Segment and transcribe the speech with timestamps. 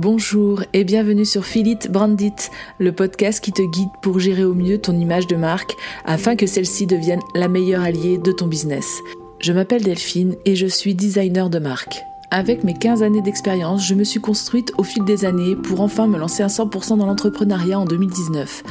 [0.00, 2.36] Bonjour et bienvenue sur Philip Brandit,
[2.78, 5.74] le podcast qui te guide pour gérer au mieux ton image de marque
[6.04, 9.00] afin que celle-ci devienne la meilleure alliée de ton business.
[9.40, 12.04] Je m'appelle Delphine et je suis designer de marque.
[12.30, 16.06] Avec mes 15 années d'expérience, je me suis construite au fil des années pour enfin
[16.06, 18.64] me lancer à 100% dans l'entrepreneuriat en 2019.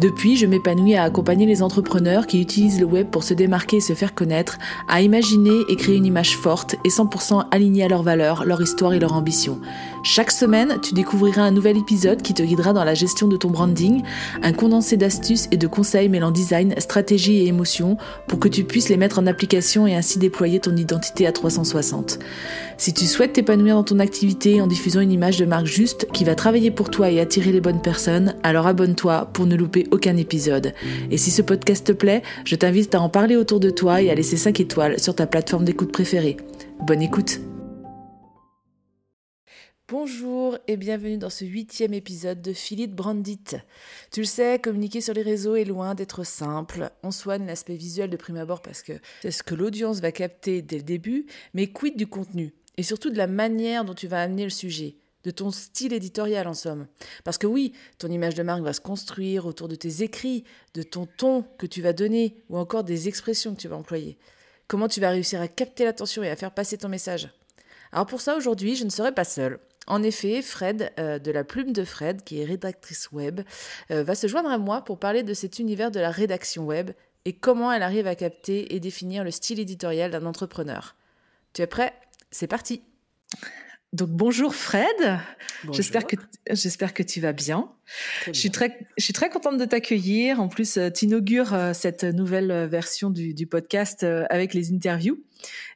[0.00, 3.80] Depuis, je m'épanouis à accompagner les entrepreneurs qui utilisent le web pour se démarquer et
[3.80, 4.58] se faire connaître,
[4.88, 8.94] à imaginer et créer une image forte et 100% alignée à leurs valeurs, leur histoire
[8.94, 9.60] et leur ambition.
[10.04, 13.50] Chaque semaine, tu découvriras un nouvel épisode qui te guidera dans la gestion de ton
[13.50, 14.02] branding,
[14.42, 18.88] un condensé d'astuces et de conseils mêlant design, stratégie et émotion pour que tu puisses
[18.88, 22.18] les mettre en application et ainsi déployer ton identité à 360.
[22.78, 26.24] Si tu souhaites t'épanouir dans ton activité en diffusant une image de marque juste qui
[26.24, 30.16] va travailler pour toi et attirer les bonnes personnes, alors abonne-toi pour ne louper aucun
[30.16, 30.74] épisode.
[31.12, 34.10] Et si ce podcast te plaît, je t'invite à en parler autour de toi et
[34.10, 36.38] à laisser 5 étoiles sur ta plateforme d'écoute préférée.
[36.84, 37.40] Bonne écoute
[39.92, 43.56] Bonjour et bienvenue dans ce huitième épisode de Philippe Brandit.
[44.10, 46.90] Tu le sais, communiquer sur les réseaux est loin d'être simple.
[47.02, 50.62] On soigne l'aspect visuel de prime abord parce que c'est ce que l'audience va capter
[50.62, 52.54] dès le début, mais quid du contenu?
[52.78, 56.48] Et surtout de la manière dont tu vas amener le sujet, de ton style éditorial
[56.48, 56.86] en somme.
[57.22, 60.82] Parce que oui, ton image de marque va se construire autour de tes écrits, de
[60.82, 64.16] ton ton que tu vas donner ou encore des expressions que tu vas employer.
[64.68, 67.28] Comment tu vas réussir à capter l'attention et à faire passer ton message?
[67.92, 69.60] Alors pour ça, aujourd'hui, je ne serai pas seule.
[69.86, 73.40] En effet, Fred, euh, de la plume de Fred, qui est rédactrice web,
[73.90, 76.92] euh, va se joindre à moi pour parler de cet univers de la rédaction web
[77.24, 80.96] et comment elle arrive à capter et définir le style éditorial d'un entrepreneur.
[81.52, 81.92] Tu es prêt?
[82.30, 82.82] C'est parti
[83.92, 85.20] donc bonjour Fred,
[85.70, 86.16] j'espère que
[86.48, 87.70] j'espère que tu vas bien.
[88.26, 90.40] Je suis très je suis très contente de t'accueillir.
[90.40, 95.22] En plus, euh, tu inaugures cette nouvelle version du, du podcast avec les interviews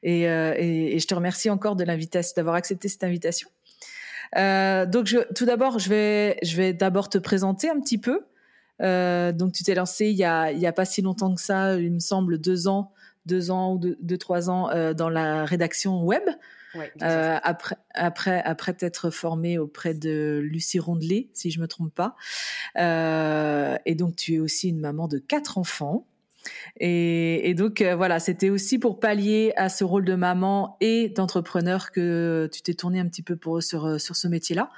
[0.02, 3.50] et, et, et, je te remercie encore de l'invitation d'avoir accepté cette invitation.
[4.36, 8.26] Euh, donc, je, tout d'abord, je vais, je vais d'abord te présenter un petit peu.
[8.82, 11.40] Euh, donc, tu t'es lancé il y a, il y a pas si longtemps que
[11.40, 12.92] ça, il me semble deux ans,
[13.24, 16.22] deux ans ou deux, trois ans euh, dans la rédaction web.
[16.74, 21.94] Ouais, euh, après, après, après t'être formé auprès de Lucie Rondelet, si je me trompe
[21.94, 22.16] pas.
[22.78, 26.06] Euh, et donc, tu es aussi une maman de quatre enfants.
[26.78, 31.92] Et, donc euh, voilà, c'était aussi pour pallier à ce rôle de maman et d'entrepreneur
[31.92, 34.70] que tu t'es tourné un petit peu pour sur euh, sur ce métier-là.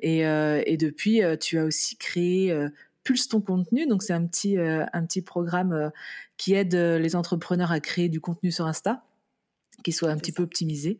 [0.00, 2.54] Et, euh, et, depuis, tu as aussi créé
[3.04, 3.86] Pulse ton contenu.
[3.86, 5.90] Donc c'est un petit un petit programme
[6.36, 9.04] qui aide les entrepreneurs à créer du contenu sur Insta
[9.82, 10.98] qui soit un petit peu optimisé.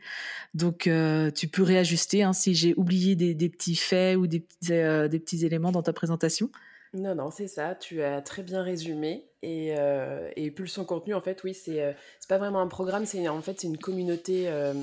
[0.52, 0.90] Donc,
[1.34, 4.72] tu peux réajuster hein, si j'ai oublié des, des, petits faits ou des petits,
[5.08, 6.50] des petits éléments dans ta présentation.
[6.94, 9.28] Non, non, c'est ça, tu as très bien résumé.
[9.42, 11.92] Et, euh, et Pulsion Contenu, en fait, oui, c'est euh,
[12.28, 14.74] pas vraiment un programme, c'est en fait c'est une communauté euh,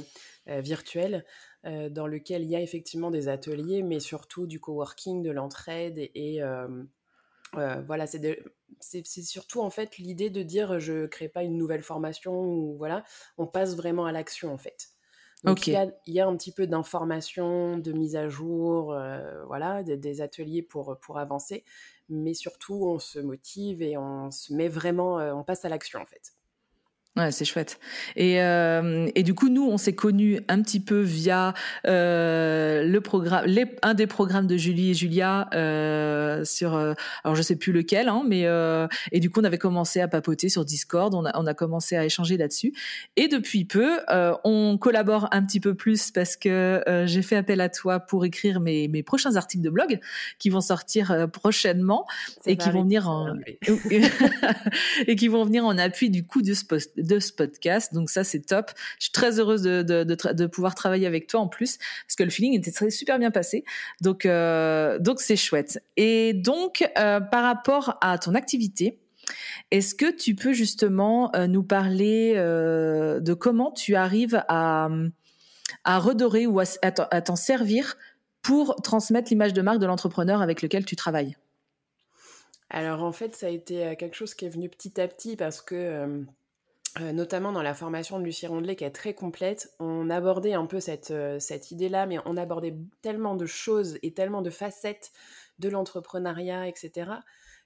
[0.50, 1.26] euh, virtuelle
[1.64, 6.00] dans lequel il y a effectivement des ateliers, mais surtout du coworking, de l'entraide.
[6.00, 6.42] Et,
[7.54, 12.76] voilà, c'est surtout en fait l'idée de dire je crée pas une nouvelle formation ou
[12.80, 13.04] voilà,
[13.38, 14.90] on passe vraiment à l'action en fait.
[15.44, 18.98] Donc il, y a, il, y a, un petit peu d'information, de mise à jour,
[19.46, 21.64] voilà, des, des, ateliers pour, pour avancer,
[22.10, 26.00] mais surtout on se motive et on se met vraiment, euh, on passe à l'action
[26.02, 26.34] en fait.
[27.18, 27.78] Ouais, c'est chouette.
[28.16, 31.54] Et, euh, et du coup, nous, on s'est connus un petit peu via
[31.86, 36.94] euh, le programme, les, un des programmes de Julie et Julia euh, sur, euh,
[37.26, 40.08] alors je sais plus lequel, hein, mais euh, et du coup, on avait commencé à
[40.08, 42.72] papoter sur Discord, on a, on a commencé à échanger là-dessus.
[43.18, 47.60] Et depuis peu, euh, on collabore un petit peu plus parce que j'ai fait appel
[47.60, 50.00] à toi pour écrire mes, mes prochains articles de blog
[50.40, 52.08] qui vont sortir prochainement
[52.46, 53.34] et qui vont venir en
[55.08, 57.94] et qui vont venir en appui du coup de ce post de ce podcast.
[57.94, 58.72] Donc ça, c'est top.
[59.00, 62.56] Je suis très heureuse de, pouvoir travailler avec toi en plus, parce que le feeling
[62.56, 63.64] était très, super bien passé.
[64.02, 65.84] Donc euh, c'est chouette.
[65.98, 69.00] Et donc euh, par rapport à ton activité,
[69.70, 74.90] est-ce que tu peux justement euh, nous parler de comment tu arrives à,
[75.86, 77.98] redorer ou à, à t'en servir
[78.42, 81.38] pour transmettre l'image de marque de l'entrepreneur avec lequel tu travailles?
[82.70, 85.62] Alors en fait, ça a été quelque chose qui est venu petit à petit parce
[85.62, 86.26] que
[87.00, 90.80] notamment dans la formation de Lucie Rondelet qui est très complète, on abordait un peu
[90.80, 95.12] cette, euh, cette idée-là, mais on abordait tellement de choses et tellement de facettes
[95.60, 97.12] de l'entrepreneuriat, etc.,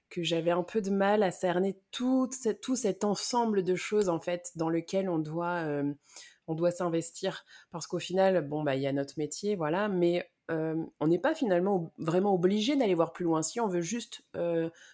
[0.08, 2.30] que j'avais un peu de mal à cerner tout,
[2.62, 5.92] tout cet ensemble de choses en fait dans lequel on doit, euh,
[6.46, 7.44] doit s'investir.
[7.72, 11.34] Parce qu'au final, bon, bah, il y a notre métier, voilà, mais on n'est pas
[11.34, 13.42] finalement vraiment obligé d'aller voir plus loin.
[13.42, 14.22] Si on veut juste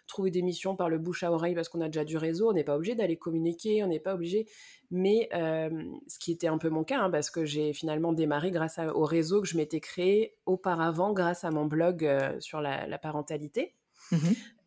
[0.07, 2.53] trouver des missions par le bouche à oreille parce qu'on a déjà du réseau, on
[2.53, 4.47] n'est pas obligé d'aller communiquer, on n'est pas obligé.
[4.91, 8.79] Mais ce qui était un peu mon cas, hein, parce que j'ai finalement démarré grâce
[8.95, 12.09] au réseau que je m'étais créé auparavant grâce à mon blog
[12.41, 13.75] sur la parentalité.
[14.13, 14.19] Mmh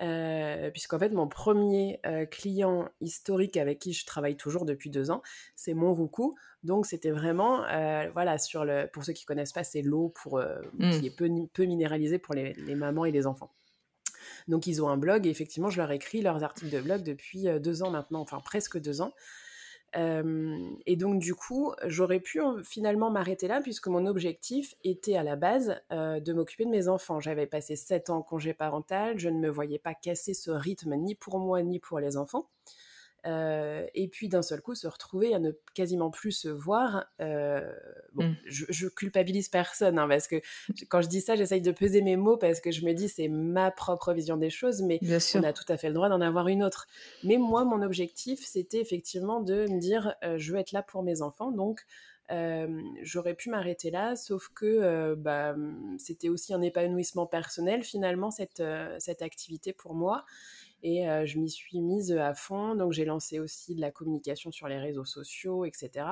[0.02, 5.10] euh, puisqu'en fait, mon premier euh, client historique avec qui je travaille toujours depuis deux
[5.10, 5.22] ans,
[5.56, 6.36] c'est mon Roucou.
[6.64, 10.40] Donc, c'était vraiment, euh, voilà, sur le, pour ceux qui connaissent pas, c'est l'eau pour,
[10.40, 10.90] mmh.
[11.00, 13.54] qui est peu, peu minéralisée pour les, les, mamans et les enfants.
[14.50, 17.46] Donc, ils ont un blog et effectivement, je leur écris leurs articles de blog depuis
[17.62, 19.14] deux ans maintenant, enfin presque deux ans
[19.96, 25.36] et donc du coup, j'aurais pu finalement m'arrêter là puisque mon objectif était à la
[25.36, 27.20] base de m'occuper de mes enfants.
[27.20, 30.96] J'avais passé sept ans en congé parental, je ne me voyais pas casser ce rythme
[30.96, 32.50] ni pour moi ni pour les enfants.
[33.26, 37.06] Euh, et puis d'un seul coup se retrouver à ne quasiment plus se voir.
[37.22, 37.74] Euh,
[38.14, 38.36] bon, mmh.
[38.46, 40.42] je, culpabilise personne hein, parce que
[40.90, 43.28] quand je dis ça, j'essaye de peser mes mots parce que je me dis c'est
[43.28, 45.00] ma propre vision des choses, mais
[45.36, 46.88] on a tout à fait le droit d'en avoir une autre.
[47.24, 51.02] Mais moi, mon objectif, c'était effectivement de me dire euh, je veux être là pour
[51.02, 51.84] mes enfants, donc
[53.04, 55.56] j'aurais pu m'arrêter là, sauf que bah,
[56.00, 58.64] c'était aussi un épanouissement personnel finalement cette,
[58.98, 60.26] cette activité pour moi.
[60.88, 62.76] Et je m'y suis mise à fond.
[62.76, 66.06] Donc, j'ai lancé aussi de la communication sur les réseaux sociaux, etc.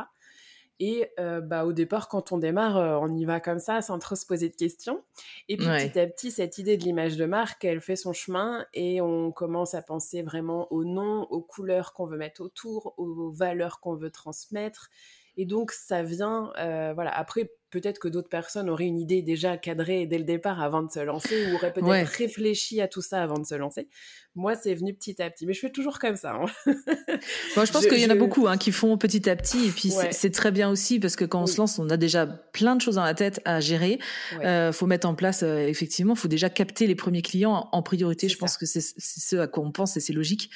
[0.80, 4.26] Et bah, au départ, quand on démarre, on y va comme ça, sans trop se
[4.26, 5.04] poser de questions.
[5.48, 8.66] Et puis petit à petit, cette idée de l'image de marque, elle fait son chemin
[8.74, 13.30] et on commence à penser vraiment aux noms, aux couleurs qu'on veut mettre autour, aux
[13.30, 14.90] valeurs qu'on veut transmettre.
[15.38, 16.52] Et donc, ça vient,
[16.96, 17.12] voilà.
[17.12, 20.92] Après, peut-être que d'autres personnes auraient une idée déjà cadrée dès le départ avant de
[20.92, 23.88] se lancer ou auraient peut-être réfléchi à tout ça avant de se lancer.
[24.36, 25.48] Moi, c'est venu petit à petit.
[25.48, 26.34] Mais je fais toujours comme ça.
[26.34, 26.46] Hein.
[27.56, 29.66] Moi, je pense qu'il y en a beaucoup hein, qui font petit à petit.
[29.66, 32.28] Et puis, c'est très bien aussi parce que quand on se lance, on a déjà
[32.28, 33.98] plein de choses dans la tête à gérer.
[34.34, 37.70] Il euh, faut mettre en place, euh, effectivement, il faut déjà capter les premiers clients
[37.72, 38.30] en priorité.
[38.30, 40.52] Je pense que c'est ce à quoi on pense et c'est logique.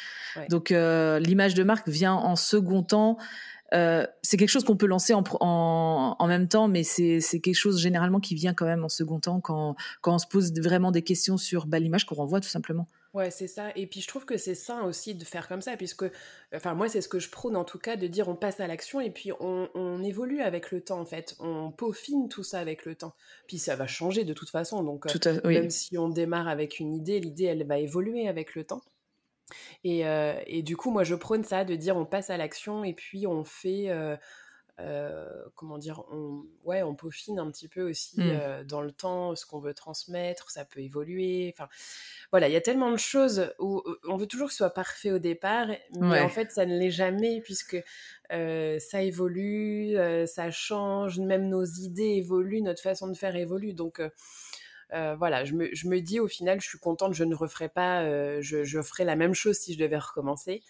[0.50, 3.18] Donc, euh, l'image de marque vient en second temps.
[3.74, 7.56] Euh, c'est quelque chose qu'on peut lancer en, en, en, même temps, mais c'est quelque
[7.56, 10.92] chose généralement qui vient quand même en second temps quand, quand on se pose vraiment
[10.92, 12.88] des questions sur bah, l'image qu'on renvoie tout simplement.
[13.14, 13.72] Ouais, c'est ça.
[13.76, 16.06] Et puis je trouve que c'est sain aussi de faire comme ça, puisque,
[16.54, 18.68] enfin moi c'est ce que je prône en tout cas, de dire on passe à
[18.68, 22.60] l'action et puis on, on, évolue avec le temps en fait, on peaufine tout ça
[22.60, 23.16] avec le temps.
[23.48, 26.94] Puis ça va changer de toute façon, donc euh, même si on démarre avec une
[26.94, 28.82] idée, l'idée elle va évoluer avec le temps.
[29.84, 30.04] Et,
[30.48, 33.28] et, du coup, moi, je prône ça, de dire on passe à l'action et puis
[33.28, 33.90] on fait,
[35.56, 38.64] comment dire, on, ouais, on peaufine un petit peu aussi mmh.
[38.66, 41.54] dans le temps ce qu'on veut transmettre, ça peut évoluer.
[41.56, 41.70] Enfin,
[42.32, 45.12] voilà, il y a tellement de choses où on veut toujours que ce soit parfait
[45.12, 45.68] au départ,
[46.00, 47.78] mais en fait, ça ne l'est jamais puisque
[48.30, 49.96] ça évolue,
[50.28, 53.74] ça change, même nos idées évoluent, notre façon de faire évolue.
[53.74, 54.02] Donc,
[54.94, 57.70] euh, voilà, je me, je me, dis au final, je suis contente, je ne referai
[57.70, 60.64] pas, euh, je, je, ferai la même chose si je devais recommencer.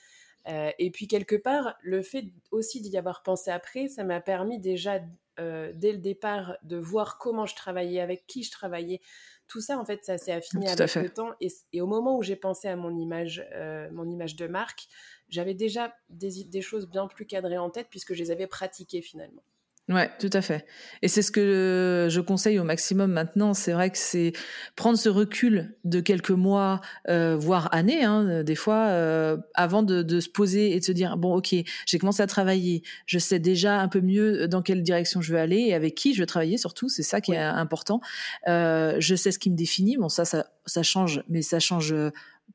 [0.48, 4.60] Euh, et puis quelque part, le fait aussi d'y avoir pensé après, ça m'a permis
[4.60, 5.00] déjà
[5.40, 9.02] dès le départ de voir comment je travaillais, avec qui je travaillais.
[9.48, 11.32] Tout ça, en fait, ça s'est affiné avec le temps.
[11.42, 13.48] Et, et, au moment où j'ai pensé à mon image,
[13.92, 14.88] mon image de marque,
[15.30, 19.04] j'avais déjà des, des choses bien plus cadrées en tête puisque je les avais pratiquées
[19.04, 19.44] finalement.
[19.90, 20.66] Ouais, tout à fait.
[21.02, 23.54] Et c'est ce que je conseille au maximum maintenant.
[23.54, 24.34] C'est vrai que c'est
[24.76, 30.02] prendre ce recul de quelques mois, euh, voire années, hein, des fois, euh, avant de,
[30.02, 31.56] de, se poser et de se dire bon, ok,
[31.86, 35.40] j'ai commencé à travailler, je sais déjà un peu mieux dans quelle direction je veux
[35.40, 36.58] aller et avec qui je veux travailler.
[36.58, 38.02] Surtout, c'est ça qui est important.
[38.50, 39.96] Euh, je sais ce qui me définit.
[39.96, 41.96] Bon, ça, ça, ça change, mais ça change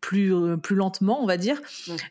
[0.02, 1.62] plus euh, plus lentement, on va dire,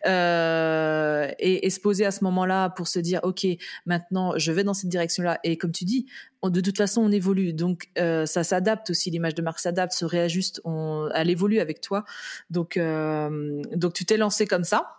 [0.07, 3.45] euh, et, se poser à ce moment-là pour se dire ok,
[3.86, 5.39] maintenant je vais dans cette direction-là.
[5.43, 6.07] Et comme tu dis,
[6.43, 9.12] de toute façon on évolue, donc euh, ça s'adapte aussi.
[9.12, 12.05] L'image de marque s'adapte, se réajuste, on, elle évolue avec toi.
[12.50, 14.95] Donc donc tu t'es lancé comme ça.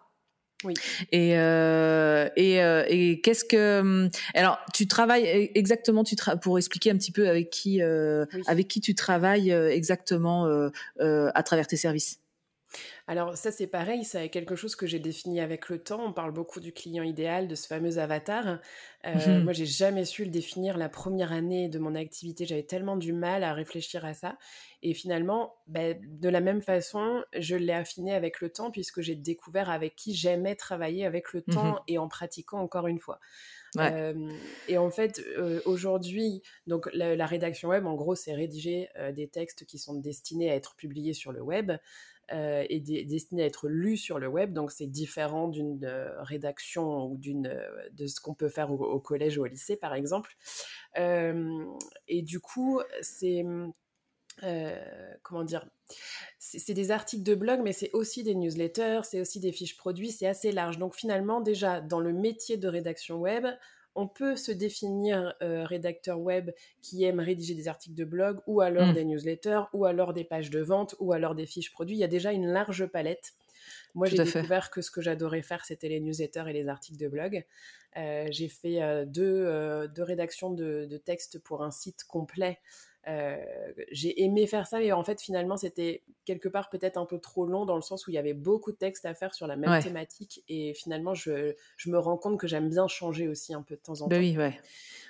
[0.64, 0.74] Oui.
[1.10, 2.56] Et et,
[2.88, 7.50] et qu'est-ce que alors tu travailles e, exactement tu pour expliquer un petit peu avec
[7.50, 10.70] qui avec qui tu travailles exactement
[11.00, 12.21] à travers tes services.
[13.06, 16.04] Alors ça c'est pareil, c'est quelque chose que j'ai défini avec le temps.
[16.04, 18.58] On parle beaucoup du client idéal, de ce fameux avatar.
[19.04, 22.46] Euh, mmh moi j'ai jamais su le définir la première année de mon activité.
[22.46, 24.38] J'avais tellement du mal à réfléchir à ça.
[24.84, 29.16] Et finalement, bah, de la même façon, je l'ai affiné avec le temps puisque j'ai
[29.16, 33.18] découvert avec qui j'aimais travailler avec le mmh temps et en pratiquant encore une fois.
[34.68, 35.24] et en fait,
[35.64, 40.54] aujourd'hui, donc la, rédaction web, en gros, c'est rédiger des textes qui sont destinés à
[40.54, 41.72] être publiés sur le web.
[42.28, 45.86] Est destiné à être lu sur le web, donc c'est différent d'une
[46.18, 47.54] rédaction ou d'une
[47.92, 50.34] de ce qu'on peut faire au, collège ou au lycée, par exemple.
[50.96, 53.44] et du coup, c'est
[55.22, 55.66] comment dire
[56.38, 60.10] c'est des articles de blog, mais c'est aussi des newsletters, c'est aussi des fiches produits,
[60.10, 60.78] c'est assez large.
[60.78, 63.46] Donc finalement, déjà, dans le métier de rédaction web,
[63.94, 68.60] on peut se définir euh, rédacteur web qui aime rédiger des articles de blog, ou
[68.60, 68.94] alors mmh.
[68.94, 71.96] des newsletters, ou alors des pages de vente, ou alors des fiches produits.
[71.96, 73.32] Il y a déjà une large palette.
[73.94, 77.08] Moi, j'ai découvert que ce que j'adorais faire, c'était les newsletters et les articles de
[77.08, 77.44] blog.
[77.96, 82.58] Euh, j'ai fait euh, deux, deux, rédactions de, de textes pour un site complet
[83.90, 87.46] j'ai aimé faire ça, et en fait, finalement, c'était quelque part peut-être un peu trop
[87.46, 89.56] long dans le sens où il y avait beaucoup de textes à faire sur la
[89.56, 90.44] même thématique.
[90.48, 93.80] Et finalement, je, je, me rends compte que j'aime bien changer aussi un peu de
[93.80, 94.22] temps en bah temps.
[94.22, 94.58] oui, ouais.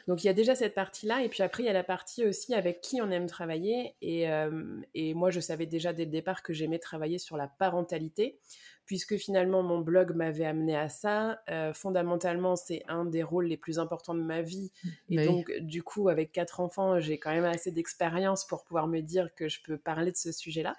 [0.09, 2.27] Donc il y a déjà cette partie-là, et puis après il y a la partie
[2.27, 3.95] aussi avec qui on aime travailler.
[4.03, 7.47] Et, euh, et moi je savais déjà dès le départ que j'aimais travailler sur la
[7.47, 8.39] parentalité,
[8.85, 11.41] puisque finalement mon blog m'avait amené à ça.
[11.51, 14.71] Euh, fondamentalement c'est un des rôles les plus importants de ma vie,
[15.09, 18.87] et bah donc du coup avec quatre enfants j'ai quand même assez d'expérience pour pouvoir
[18.89, 20.77] me dire que je peux parler de ce sujet-là.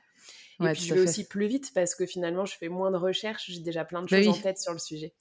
[0.61, 3.49] Et puis je vais aussi plus vite parce que finalement je fais moins de recherches,
[3.49, 5.13] j'ai déjà plein de bah choses en tête sur le sujet.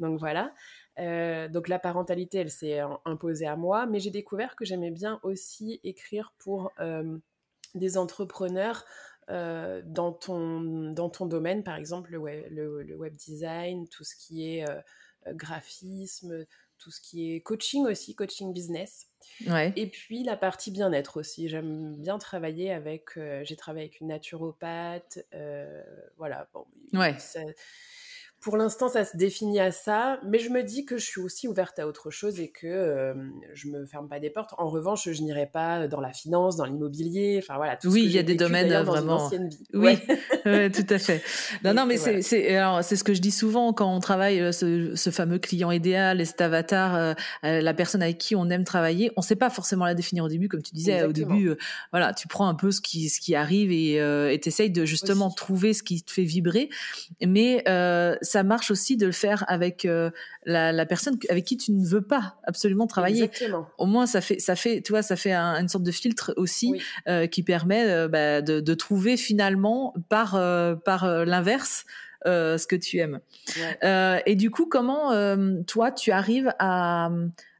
[0.00, 0.52] Donc voilà.
[0.98, 5.20] Euh, donc la parentalité, elle s'est imposée à moi, mais j'ai découvert que j'aimais bien
[5.22, 7.18] aussi écrire pour euh,
[7.74, 8.84] des entrepreneurs
[9.30, 14.16] euh, dans, ton, dans ton domaine, par exemple le web, le, web design, tout ce
[14.16, 14.64] qui est
[15.32, 16.46] graphisme,
[16.78, 19.08] tout ce qui est coaching aussi, coaching business.
[19.76, 21.48] Et puis la partie bien-être aussi.
[21.48, 23.18] J'aime bien travailler avec.
[23.42, 25.18] j'ai travaillé avec une naturopathe.
[26.16, 26.48] voilà.
[26.54, 27.16] Bon, ouais
[28.40, 31.48] pour l'instant, ça se définit à ça, mais je me dis que je suis aussi
[31.48, 33.12] ouverte à autre chose et que euh,
[33.52, 34.54] je me ferme pas des portes.
[34.58, 37.76] En revanche, je n'irai pas dans la finance, dans l'immobilier, enfin voilà.
[37.76, 39.28] Tout oui, il y a des domaines vraiment.
[39.74, 39.98] Oui,
[40.44, 41.22] tout à fait.
[41.64, 44.94] Non, non, mais c'est c'est ce que je dis souvent quand on travaille euh, ce,
[44.94, 49.10] ce fameux client idéal, cet avatar, euh, la personne avec qui on aime travailler.
[49.16, 51.50] On ne sait pas forcément la définir au début, comme tu disais au début.
[51.90, 55.30] voilà, tu prends un peu ce qui ce qui arrive et tu essayes de justement
[55.30, 56.68] trouver ce qui te fait vibrer,
[57.20, 57.64] mais
[58.28, 60.10] ça marche aussi de le faire avec euh,
[60.44, 63.24] la, personne avec qui tu ne veux pas absolument travailler.
[63.24, 63.68] Exactement.
[63.78, 66.80] Au moins, ça fait, ça fait, tu vois, ça fait une sorte de filtre aussi
[67.08, 70.32] euh, qui permet euh, bah, de, trouver finalement par
[70.84, 71.84] par l'inverse.
[72.24, 73.20] ce que tu aimes.
[73.82, 75.10] et du coup, comment
[75.66, 77.10] toi tu arrives à,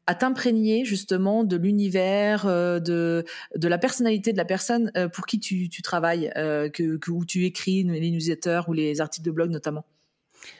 [0.06, 3.25] à t'imprégner justement de l'univers, de,
[3.56, 7.44] de la personnalité de la personne pour qui tu, tu travailles, que, que, où tu
[7.44, 9.84] écris les newsletters ou les articles de blog notamment?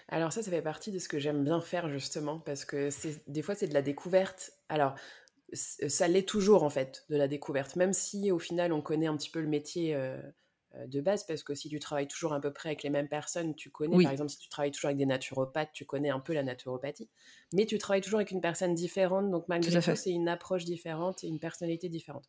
[0.09, 2.89] Alors ça, ça fait partie de ce que j'aime bien faire justement, parce que
[3.27, 4.53] des fois c'est de la découverte.
[4.69, 4.95] Alors
[5.53, 9.17] ça l'est toujours en fait, de la découverte, même si au final on connaît un
[9.17, 10.21] petit peu le métier euh,
[10.75, 13.09] euh, de base, parce que si tu travailles toujours à peu près avec les mêmes
[13.09, 16.21] personnes, tu connais, par exemple si tu travailles toujours avec des naturopathes, tu connais un
[16.21, 17.09] peu la naturopathie,
[17.55, 21.25] mais tu travailles toujours avec une personne différente, donc malgré tout, c'est une approche différente
[21.25, 22.29] et une personnalité différente.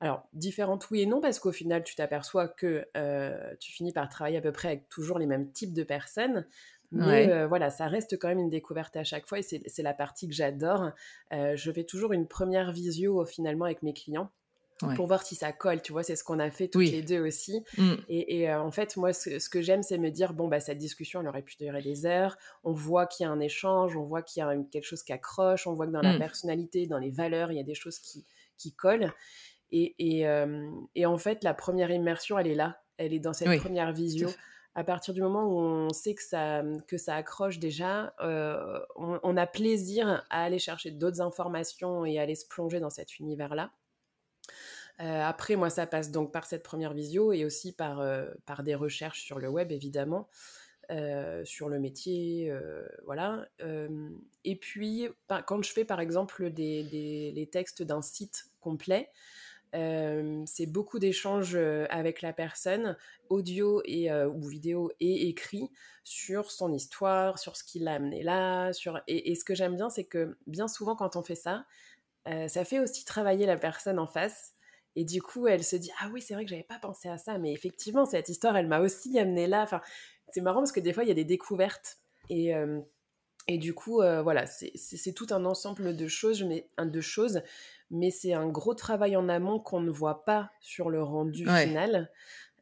[0.00, 4.08] Alors, différente oui et non, parce qu'au final, tu t'aperçois que euh, tu finis par
[4.10, 6.46] travailler à peu près avec toujours les mêmes types de personnes,
[6.92, 9.94] mais euh, voilà, ça reste quand même une découverte à chaque fois et c'est la
[9.94, 10.90] partie que j'adore.
[11.32, 14.30] Euh, je fais toujours une première visio finalement avec mes clients.
[14.94, 17.20] pour voir si ça colle, tu vois, c'est ce qu'on a fait toutes les deux
[17.20, 17.62] aussi.
[17.78, 17.94] Mmh.
[18.08, 21.22] Et, euh, en fait, moi, ce, que j'aime, c'est me dire, bon, bah, cette discussion,
[21.22, 22.36] elle aurait pu durer des heures.
[22.62, 25.14] On voit qu'il y a un échange, on voit qu'il y a quelque chose qui
[25.14, 26.18] accroche, on voit que dans la mmh.
[26.18, 28.26] personnalité, dans les valeurs, il y a des choses qui,
[28.58, 29.12] qui collent.
[29.72, 32.82] Et, et, en fait, la première immersion, elle est là.
[32.98, 34.28] Elle est dans cette première visio
[34.76, 39.36] à partir du moment où on sait que ça, que ça accroche déjà, euh, on,
[39.38, 43.72] a plaisir à aller chercher d'autres informations et à aller se plonger dans cet univers-là.
[45.00, 48.62] Euh, après, moi, ça passe donc par cette première visio et aussi par, euh, par
[48.62, 50.28] des recherches sur le web, évidemment,
[51.44, 52.52] sur le métier,
[53.06, 53.48] voilà.
[54.44, 55.08] et puis,
[55.46, 59.10] quand je fais, par exemple, des, des les textes d'un site complet,
[60.46, 61.56] c'est beaucoup d'échanges
[61.90, 62.96] avec la personne,
[63.28, 65.70] audio et, ou vidéo et écrit,
[66.04, 68.72] sur son histoire, sur ce qui l'a amené là.
[68.72, 69.00] Sur...
[69.06, 71.66] Et, ce que j'aime bien, c'est que bien souvent, quand on fait ça,
[72.26, 74.52] ça fait aussi travailler la personne en face.
[74.94, 77.18] Et du coup, elle se dit Ah oui, c'est vrai que j'avais pas pensé à
[77.18, 79.62] ça, mais effectivement, cette histoire, elle m'a aussi amené là.
[79.62, 79.82] Enfin,
[80.30, 81.98] c'est marrant parce que des fois, il y a des découvertes.
[82.30, 82.54] Et.
[83.48, 87.42] Et du coup, voilà, c'est tout un ensemble de choses, mais, de choses
[87.90, 92.10] mais c'est un gros travail en amont qu'on ne voit pas sur le rendu final.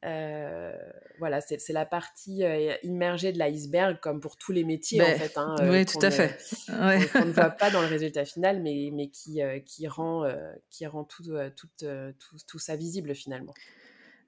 [0.05, 0.77] Euh,
[1.19, 5.19] voilà, c'est la partie euh, immergée de l'iceberg, comme pour tous les métiers, en ben,
[5.19, 5.39] fait.
[5.39, 6.37] Hein, euh, oui, tout à fait.
[6.67, 10.31] Qu'on ne voit pas dans le résultat final, mais, mais qui, qui rend,
[10.69, 11.23] qui rend tout,
[11.57, 13.55] tout, tout, tout, ça visible finalement.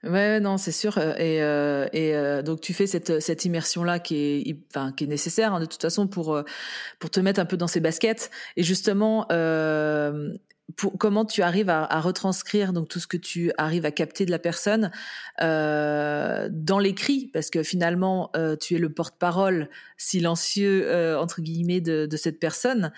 [0.05, 0.99] Ouais, non, c'est sûr.
[0.99, 1.39] Et,
[1.93, 5.61] et donc tu fais cette, cette immersion là qui est, enfin, qui est nécessaire hein,
[5.61, 6.41] de toute façon pour
[7.01, 8.31] pour te mettre un peu dans ses baskets.
[8.57, 9.27] Et justement,
[10.99, 14.39] comment tu arrives à, retranscrire donc tout ce que tu arrives à capter de la
[14.39, 14.91] personne
[15.41, 17.31] euh, dans l'écrit?
[17.33, 22.93] Parce que finalement euh, tu es le porte-parole silencieux euh, entre guillemets de, cette personne.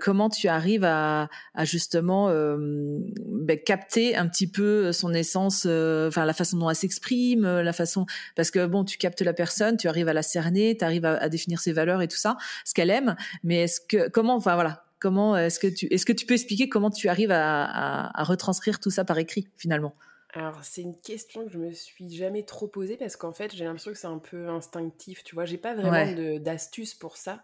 [0.00, 1.28] Comment tu arrives à,
[1.60, 7.72] justement ben, capter un petit peu son essence enfin la façon dont elle s'exprime la
[7.72, 8.04] façon
[8.36, 11.16] parce que bon tu captes la personne tu arrives à la cerner tu arrives à,
[11.16, 12.36] à définir ses valeurs et tout ça
[12.66, 16.12] ce qu'elle aime mais est-ce que comment enfin voilà Comment est-ce que tu est-ce que
[16.12, 19.94] tu peux expliquer comment tu arrives à, retranscrire tout ça par écrit finalement?
[20.32, 23.64] Alors, c'est une question que je me suis jamais trop posée parce qu'en fait, j'ai
[23.64, 25.44] l'impression que c'est un peu instinctif, tu vois.
[25.44, 27.42] J'ai pas vraiment d'astuce pour ça.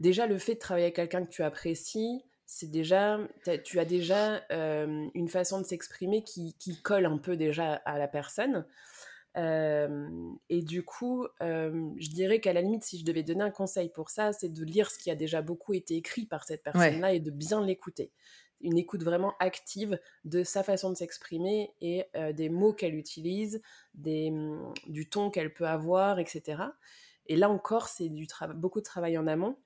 [0.00, 3.18] Déjà, le fait de travailler avec quelqu'un que tu apprécies, c'est déjà,
[3.64, 7.98] tu as déjà euh, une façon de s'exprimer qui, qui, colle un peu déjà à
[7.98, 8.64] la personne
[9.36, 14.10] et du coup, je dirais qu'à la limite, si je devais donner un conseil pour
[14.10, 17.20] ça, c'est de lire ce qui a déjà beaucoup été écrit par cette personne-là et
[17.20, 18.12] de bien l'écouter.
[18.60, 23.60] Une écoute vraiment active de sa façon de s'exprimer et des mots qu'elle utilise,
[23.94, 26.62] des, mmh, du ton qu'elle peut avoir, etc.
[27.26, 29.58] Et là encore, c'est du beaucoup de travail en amont.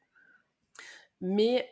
[1.21, 1.69] Mais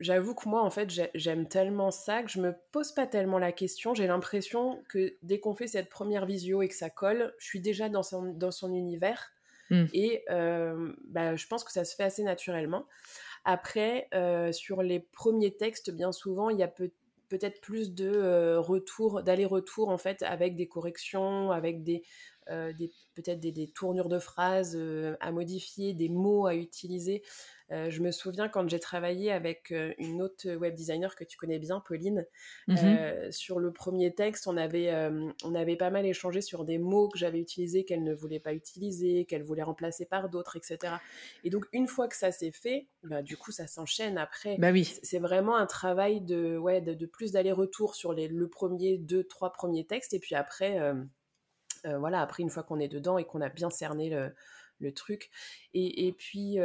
[0.00, 3.52] j'avoue que moi, en fait, j'aime tellement ça que je me pose pas tellement la
[3.52, 3.94] question.
[3.94, 7.60] J'ai l'impression que dès qu'on fait cette première visio et que ça colle, je suis
[7.60, 9.32] déjà dans son, dans son univers.
[9.70, 9.84] Mmh.
[9.92, 12.86] Et bah, je pense que ça se fait assez naturellement.
[13.44, 14.08] Après,
[14.52, 16.92] sur les premiers textes, bien souvent, il y a peut-
[17.28, 22.02] peut-être plus de retour, d'aller-retour, en fait, avec des corrections, avec des,
[22.48, 24.78] des peut-être des, des, tournures de phrases
[25.20, 27.22] à modifier, des mots à utiliser.
[27.72, 31.38] Euh, je me souviens quand j'ai travaillé avec euh, une autre web designer que tu
[31.38, 32.26] connais bien, Pauline,
[32.68, 34.92] mmh euh, sur le premier texte, on avait,
[35.42, 38.52] on avait pas mal échangé sur des mots que j'avais utilisés qu'elle ne voulait pas
[38.52, 40.94] utiliser, qu'elle voulait remplacer par d'autres, etc.
[41.42, 44.56] Et donc, une fois que ça s'est fait, bah, du coup, ça s'enchaîne après.
[44.58, 44.92] Bah oui.
[45.02, 49.52] C'est vraiment un travail de, ouais, de, plus d'aller-retour sur les, le premier, deux, trois
[49.52, 50.12] premiers textes.
[50.12, 50.78] Et puis après,
[51.84, 54.34] voilà, après, une fois qu'on est dedans et qu'on a bien cerné le,
[54.80, 55.30] le truc.
[55.72, 56.58] Et, et puis,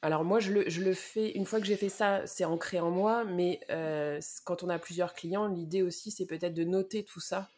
[0.00, 3.24] alors moi, je le, fais, une fois que j'ai fait ça, c'est ancré en moi,
[3.24, 7.48] mais euh, quand on a plusieurs clients, l'idée aussi, c'est peut-être de noter tout ça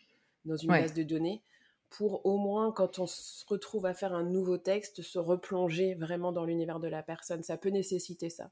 [0.47, 1.43] dans une base de données
[1.91, 6.31] pour au moins, quand on se retrouve à faire un nouveau texte, se replonger vraiment
[6.31, 7.43] dans l'univers de la personne.
[7.43, 8.51] Ça peut nécessiter ça.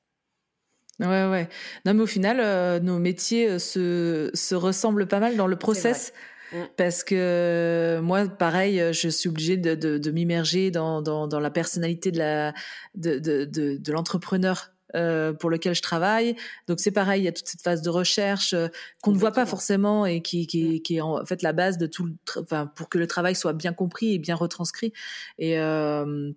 [0.99, 1.49] Ouais, ouais.
[1.87, 5.55] Non, mais au final, euh, nos métiers euh, se, se, ressemblent pas mal dans le
[5.57, 6.13] process.
[6.53, 6.57] Mm.
[6.77, 11.51] Parce que moi, pareil, je suis obligée de, de, de m'immerger dans, dans, dans, la
[11.51, 12.55] personnalité de la
[12.95, 16.35] de, de, de l'entrepreneur euh, pour lequel je travaille.
[16.67, 18.69] Donc c'est pareil, il y a toute cette phase de recherche euh,
[19.03, 20.81] qu'on ne voit pas forcément et qui, qui, mm.
[20.81, 23.53] qui, est en fait la base de tout, le enfin pour que le travail soit
[23.53, 24.95] bien compris et bien retranscrit.
[25.39, 26.33] Et euh,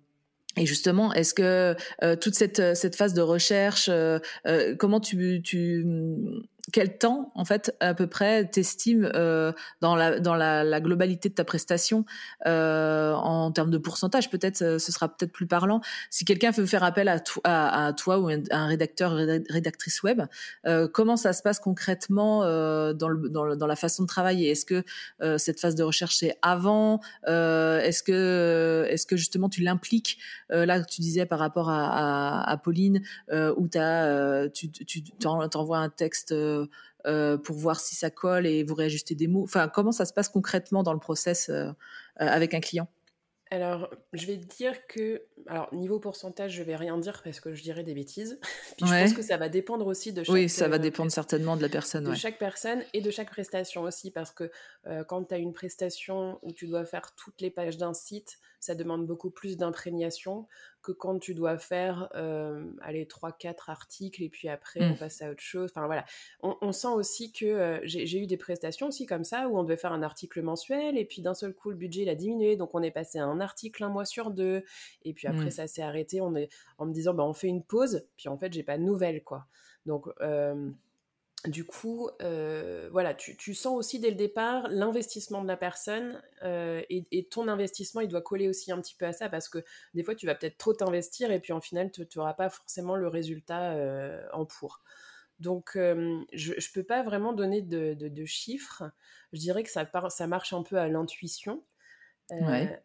[0.56, 5.40] et justement, est-ce que euh, toute cette, cette phase de recherche, euh, euh comment tu,
[5.42, 5.86] tu
[6.70, 11.28] quel temps, en fait, à peu près, t'estimes euh, dans, la, dans la, la, globalité
[11.28, 12.04] de ta prestation
[12.46, 15.80] euh, en termes de pourcentage Peut-être, euh, ce sera peut-être plus parlant.
[16.10, 17.18] Si quelqu'un veut faire appel à,
[17.94, 19.12] toi ou à un rédacteur,
[19.50, 20.22] rédactrice web,
[20.66, 24.50] euh, comment ça se passe concrètement euh, dans, le, dans, dans, la façon de travailler?
[24.50, 24.84] Est-ce que
[25.38, 27.00] cette phase de recherche c'est avant?
[27.26, 30.18] Est-ce que, est-ce que justement tu l'impliques?
[30.50, 36.32] Là, tu disais par rapport à, à, Pauline, où as, tu, tu t'envoies un texte
[37.04, 40.28] pour voir si ça colle et vous réajustez des mots Enfin, comment ça se passe
[40.28, 41.70] concrètement dans le process euh,
[42.16, 42.88] avec un client?
[43.50, 47.62] Alors, je vais dire que, alors niveau pourcentage, je vais rien dire parce que je
[47.62, 48.38] dirais des bêtises.
[48.78, 50.32] Puis je pense que ça va dépendre aussi de chaque.
[50.32, 52.04] Oui, ça va dépendre certainement de la personne.
[52.04, 54.50] De chaque personne et de chaque prestation aussi, parce que
[55.06, 58.76] quand tu as une prestation où tu dois faire toutes les pages d'un site, ça
[58.76, 60.46] demande beaucoup plus d'imprégnation
[60.82, 64.98] que quand tu dois faire, euh, allez, 3-4 articles et puis après on mmh.
[64.98, 65.72] passe à autre chose.
[65.74, 66.04] Enfin voilà,
[66.42, 69.76] on, sent aussi que euh, j'ai eu des prestations aussi comme ça où on devait
[69.76, 72.72] faire un article mensuel et puis d'un seul coup le budget il a diminué donc
[72.74, 74.62] on est passé à un article un mois sur deux
[75.02, 75.50] et puis après mmh.
[75.50, 76.48] ça s'est arrêté on est,
[76.78, 79.24] en me disant bah, on fait une pause puis en fait j'ai pas de nouvelles
[79.24, 79.46] quoi.
[79.86, 80.70] Donc euh,
[81.48, 86.82] du coup, euh, voilà, tu, sens aussi dès le départ l'investissement de la personne euh,
[86.88, 89.58] et, ton investissement, il doit coller aussi un petit peu à ça parce que
[89.94, 92.94] des fois, tu vas peut-être trop t'investir et puis en final, tu n'auras pas forcément
[92.94, 94.82] le résultat euh, en pour.
[95.40, 98.84] Donc, je ne peux pas vraiment donner de, chiffres.
[99.32, 101.64] Je dirais que ça, ça marche un peu à l'intuition.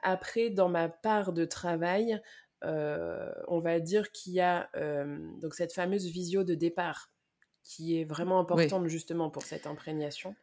[0.02, 2.20] Après, dans ma part de travail,
[2.64, 4.72] on va dire qu'il y a
[5.40, 7.12] donc cette fameuse visio de départ
[7.68, 10.36] qui est vraiment importante justement pour cette imprégnation.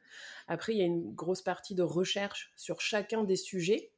[0.46, 3.90] Après, il y a une grosse partie de recherche sur chacun des sujets.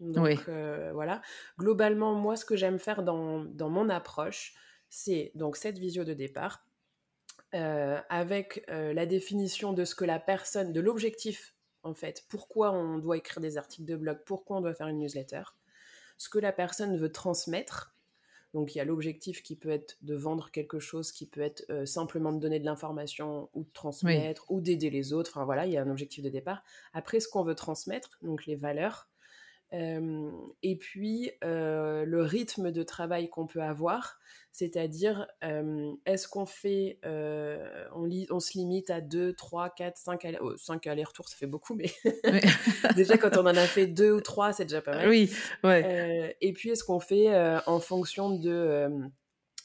[0.00, 1.22] Donc euh, voilà.
[1.58, 4.54] Globalement, moi, ce que j'aime faire dans, dans, mon approche,
[4.90, 6.66] c'est donc cette visio de départ
[7.54, 11.54] euh, avec euh, la définition de ce que la personne, de l'objectif
[11.84, 14.98] en fait, pourquoi on doit écrire des articles de blog, pourquoi on doit faire une
[14.98, 15.42] newsletter,
[16.18, 17.94] ce que la personne veut transmettre.
[18.54, 21.64] Donc il y a l'objectif qui peut être de vendre quelque chose, qui peut être
[21.70, 25.32] euh, simplement de donner de l'information ou de transmettre ou d'aider les autres.
[25.32, 26.62] Enfin voilà, il y a un objectif de départ.
[26.92, 29.08] Après, ce qu'on veut transmettre, donc les valeurs,
[29.72, 34.18] et puis le rythme de travail qu'on peut avoir,
[34.52, 35.26] c'est-à-dire
[36.06, 40.86] est-ce qu'on fait, on, on, se limite à 2, 3, 4, 5, allers, oh, 5
[40.86, 41.90] allers-retours, ça fait beaucoup, mais
[42.96, 45.08] déjà quand on en a fait 2 ou 3, c'est déjà pas mal.
[45.08, 45.32] Oui,
[45.64, 46.36] ouais.
[46.40, 47.34] et puis est-ce qu'on fait
[47.66, 49.10] en fonction de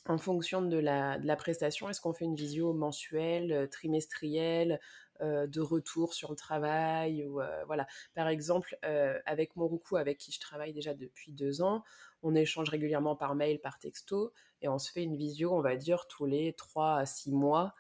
[0.06, 4.78] en fonction de la, de la prestation, est-ce qu'on fait une visio mensuelle, trimestrielle, euh,
[5.24, 7.88] de retour sur le travail ou euh, voilà.
[8.14, 11.84] Par exemple, euh, avec Moruku, avec qui je travaille déjà depuis deux ans,
[12.22, 15.76] on échange régulièrement par mail, par texto, et on se fait une visio, on va
[15.76, 17.74] dire, tous les trois à six mois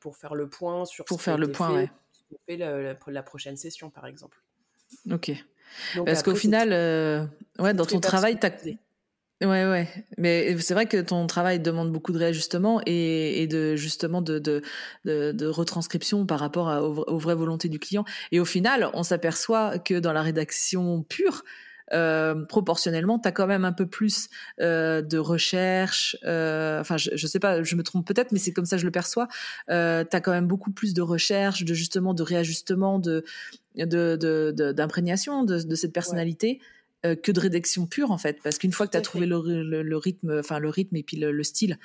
[0.00, 1.86] pour faire le point sur pour faire le point,
[2.46, 4.42] fait, la, prochaine session, par exemple.
[5.10, 5.32] Ok.
[6.04, 8.50] Parce qu'au final, ouais, dans ton travail, tu as
[9.40, 9.88] Ouais, ouais.
[10.16, 14.38] Mais c'est vrai que ton travail demande beaucoup de réajustement et, et de justement de,
[14.38, 14.62] de,
[15.04, 18.04] de, retranscription par rapport aux, vraies volontés du client.
[18.30, 21.42] Et au final, on s'aperçoit que dans la rédaction pure,
[21.92, 24.28] euh, proportionnellement, tu as quand même un peu plus
[24.60, 26.16] euh, de recherche.
[26.24, 28.80] Euh, enfin, je, je sais pas, je me trompe peut-être, mais c'est comme ça que
[28.80, 29.28] je le perçois.
[29.68, 33.24] Tu as quand même beaucoup plus de recherche, de justement de réajustement, de
[33.76, 36.60] d'imprégnation de, de, de, cette personnalité.
[37.04, 39.96] Euh, que de rédaction pure en fait, parce qu'une fois que tu as trouvé le,
[39.96, 41.78] rythme, enfin le rythme et puis le, style,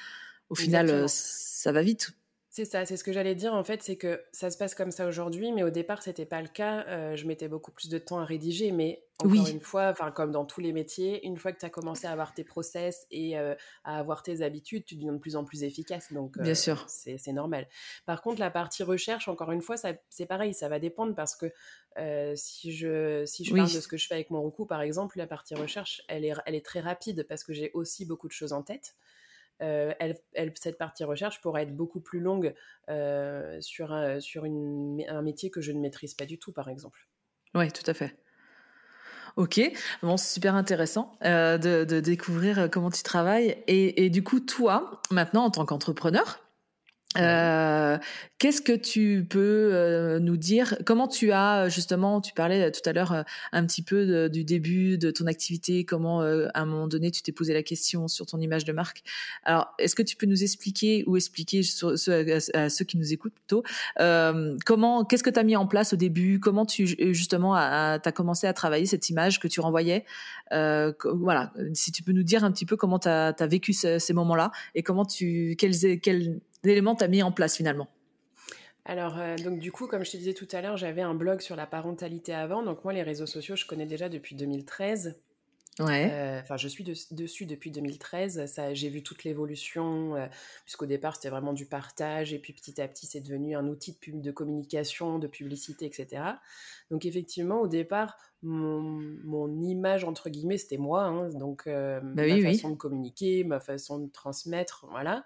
[0.49, 2.13] au final, euh, ça va vite.
[2.59, 4.91] C'est ça, c'est ce que j'allais dire en fait, c'est que ça se passe comme
[4.91, 6.85] ça aujourd'hui, mais au départ c'était pas le cas.
[6.87, 10.33] Euh, je mettais beaucoup plus de temps à rédiger, mais encore une fois, enfin comme
[10.33, 13.37] dans tous les métiers, une fois que tu as commencé à avoir tes process et
[13.37, 16.11] à avoir tes habitudes, tu deviens de plus en plus efficace.
[16.11, 17.65] Donc bien sûr, c'est normal.
[18.05, 21.53] Par contre, la partie recherche, encore une fois, c'est pareil, ça va dépendre parce que
[21.97, 24.81] euh, si je, si je parle de ce que je fais avec mon recours, par
[24.81, 28.27] exemple, la partie recherche, elle est, elle est très rapide parce que j'ai aussi beaucoup
[28.27, 28.95] de choses en tête.
[29.61, 32.53] Euh, elle, cette partie recherche pourrait être beaucoup plus longue
[32.89, 36.69] euh, sur, un, sur une, un métier que je ne maîtrise pas du tout, par
[36.69, 37.07] exemple.
[37.55, 38.15] Oui, tout à fait.
[39.35, 39.61] Ok,
[40.01, 43.63] bon, c'est super intéressant de, de, découvrir comment tu travailles.
[43.67, 46.48] Et, du coup, toi, maintenant, en tant qu'entrepreneur,
[47.17, 47.97] euh,
[48.39, 50.77] Qu'est-ce que tu peux euh, nous dire?
[50.85, 54.97] Comment tu as justement, tu parlais tout à l'heure euh, un petit peu du début
[54.97, 58.25] de ton activité, comment euh, à un moment donné tu t'es posé la question sur
[58.25, 59.03] ton image de marque.
[59.43, 63.63] Alors, est-ce que tu peux nous expliquer ou expliquer à, ceux qui nous écoutent plutôt
[64.65, 66.39] comment, qu'est-ce que tu as mis en place au début?
[66.39, 70.05] Comment tu justement as, commencé à travailler cette image que tu renvoyais?
[70.49, 74.51] Voilà, si tu peux nous dire un petit peu comment tu as, vécu ces moments-là
[74.75, 77.87] et comment tu quels, quels éléments tu as mis en place finalement
[78.89, 81.41] alors, euh, donc du coup, comme je te disais tout à l'heure, j'avais un blog
[81.41, 82.63] sur la parentalité avant.
[82.63, 85.15] Donc moi, les réseaux sociaux, je connais déjà depuis 2013.
[85.79, 86.09] Ouais.
[86.11, 88.47] Euh, enfin, je suis dessus depuis 2013.
[88.47, 90.25] Ça, j'ai vu toute l'évolution, euh,
[90.65, 93.91] puisqu'au départ, c'était vraiment du partage, et puis petit à petit, c'est devenu un outil
[93.91, 96.23] de, pub, de communication, de publicité, etc.
[96.89, 101.03] Donc effectivement, au départ, mon, image entre guillemets, c'était moi.
[101.03, 101.29] Hein.
[101.29, 105.25] donc bah ma façon de communiquer, ma façon de transmettre, voilà.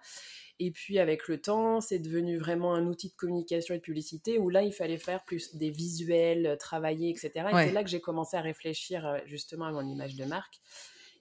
[0.60, 4.38] Et puis avec le temps, c'est devenu vraiment un outil de communication et de publicité
[4.38, 7.32] où là, il fallait faire plus des visuels, euh, travailler, etc.
[7.36, 10.60] Et c'est là que j'ai commencé à réfléchir euh, justement à mon image de marque.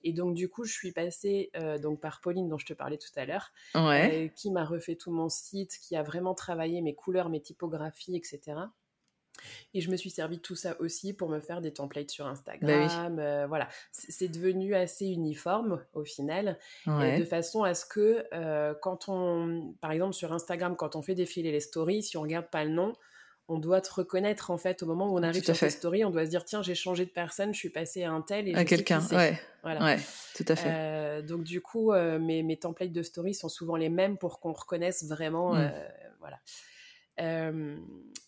[0.04, 2.98] Et donc du coup, je suis passée euh, donc par Pauline dont je te parlais
[2.98, 3.52] tout à l'heure,
[4.34, 8.56] qui m'a refait tout mon site, qui a vraiment travaillé mes couleurs, mes typographies, etc.
[9.74, 12.24] Et je me suis servi de tout ça aussi pour me faire des templates sur
[12.24, 13.18] bah Instagram.
[13.18, 19.08] Euh, voilà, c'est devenu assez uniforme au final, de façon à ce que euh, quand
[19.08, 22.64] on, par exemple sur Instagram, quand on fait défiler les stories, si on regarde pas
[22.64, 22.94] le nom,
[23.48, 26.10] on doit te reconnaître en fait au moment où on arrive sur tes stories, on
[26.10, 28.54] doit se dire tiens j'ai changé de personne, je suis passé à un tel et
[28.54, 29.84] à quelqu'un, ouais, voilà.
[29.84, 29.98] ouais,
[30.36, 30.70] tout à fait.
[30.70, 34.52] Euh, donc du coup mes, mes, templates de stories sont souvent les mêmes pour qu'on
[34.52, 35.72] reconnaisse vraiment, mmh.
[36.20, 36.38] voilà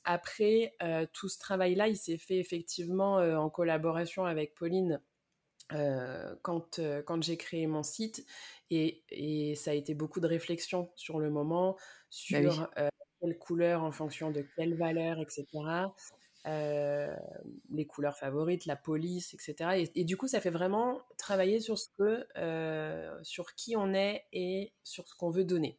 [0.04, 0.74] après,
[1.12, 5.00] tout ce travail-là, il s'est fait effectivement en collaboration avec Pauline
[5.70, 8.26] quand, quand j'ai créé mon site.
[8.70, 11.78] Et, et, ça a été beaucoup de réflexion sur le moment, bah
[12.10, 12.70] sur
[13.20, 15.46] quelle couleur en fonction de quelle valeur, etc.
[16.44, 19.88] les couleurs favorites, la police, etc.
[19.94, 22.26] Et, du coup, ça fait vraiment travailler sur ce que,
[23.22, 25.78] sur qui on est et sur ce qu'on veut donner.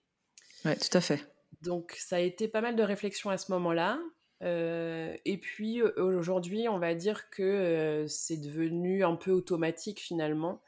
[0.64, 1.35] Ouais, tout à fait.
[1.66, 4.00] Donc, ça a été pas mal de réflexion à ce moment-là.
[4.42, 10.62] et puis, aujourd'hui, on va dire que c'est devenu un peu automatique finalement,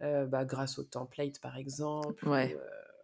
[0.00, 2.28] bah, grâce au template par exemple.
[2.28, 2.56] Ouais.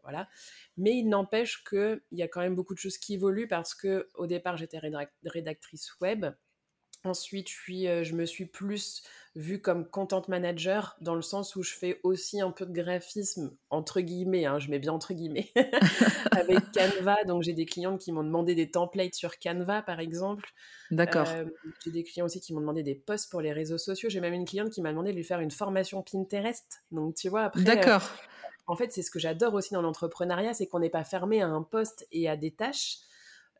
[0.02, 0.28] voilà.
[0.76, 4.08] Mais il n'empêche qu'il y a quand même beaucoup de choses qui évoluent parce que
[4.14, 4.80] au départ, j'étais
[5.24, 6.26] rédactrice web.
[7.06, 9.02] Ensuite, je, je me suis plus
[9.36, 13.54] vue comme content manager dans le sens où je fais aussi un peu de graphisme,
[13.70, 15.52] entre guillemets, hein, je mets bien entre guillemets,
[16.32, 17.22] avec Canva.
[17.26, 20.48] Donc, j'ai des clientes qui m'ont demandé des templates sur Canva, par exemple.
[20.90, 21.28] D'accord.
[21.84, 24.08] j'ai des clients aussi qui m'ont demandé des posts pour les réseaux sociaux.
[24.08, 26.82] J'ai même une cliente qui m'a demandé de lui faire une formation Pinterest.
[26.90, 27.62] Donc, tu vois, après.
[27.62, 28.10] D'accord.
[28.66, 31.48] en fait, c'est ce que j'adore aussi dans l'entrepreneuriat, c'est qu'on n'est pas fermé à
[31.48, 32.98] un poste et à des tâches.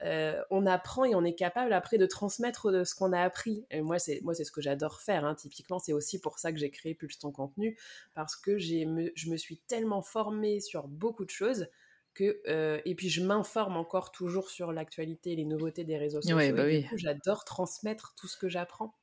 [0.02, 3.66] Euh, on apprend et on est capable après de transmettre de ce qu'on a appris.
[3.70, 5.24] Et moi, c'est moi, c'est ce que j'adore faire.
[5.24, 5.34] Hein.
[5.34, 7.78] Typiquement, c'est aussi pour ça que j'ai créé Pulse ton contenu
[8.14, 11.68] parce que j'ai je me suis tellement formée sur beaucoup de choses
[12.14, 16.20] que euh, et puis je m'informe encore toujours sur l'actualité et les nouveautés des réseaux
[16.20, 16.36] sociaux.
[16.36, 16.86] Ouais, bah oui.
[16.96, 18.94] J'adore transmettre tout ce que j'apprends.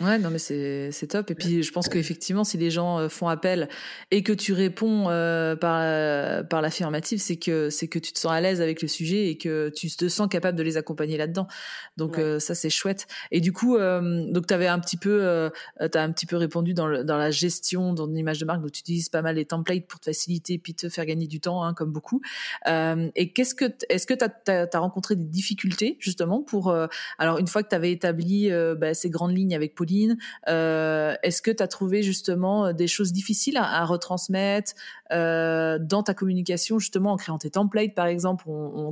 [0.00, 1.30] Ouais, non, mais c'est top.
[1.30, 3.68] Et puis, je pense qu'effectivement, si les gens euh, font appel
[4.10, 8.18] et que tu réponds euh, par, euh, par l'affirmative, c'est que, c'est que tu te
[8.18, 11.16] sens à l'aise avec le sujet et que tu te sens capable de les accompagner
[11.16, 11.46] là-dedans.
[11.96, 13.06] Donc, ça, c'est chouette.
[13.30, 16.88] Et du coup, donc, tu avais un petit peu, as un petit peu répondu dans,
[16.88, 18.62] le, dans la gestion, dans l'image de marque.
[18.62, 21.28] Donc, tu utilises pas mal les templates pour te faciliter et puis te faire gagner
[21.28, 22.20] du temps, hein, comme beaucoup.
[22.66, 26.76] et qu'est-ce que, est-ce que tu as, as, rencontré des difficultés, justement, pour,
[27.18, 29.76] alors, une fois que tu avais établi bah, ces grandes lignes avec
[30.48, 34.72] euh, est-ce que tu as trouvé justement euh, des choses difficiles à, retransmettre
[35.12, 38.44] euh, dans ta communication, justement en créant tes templates, par exemple,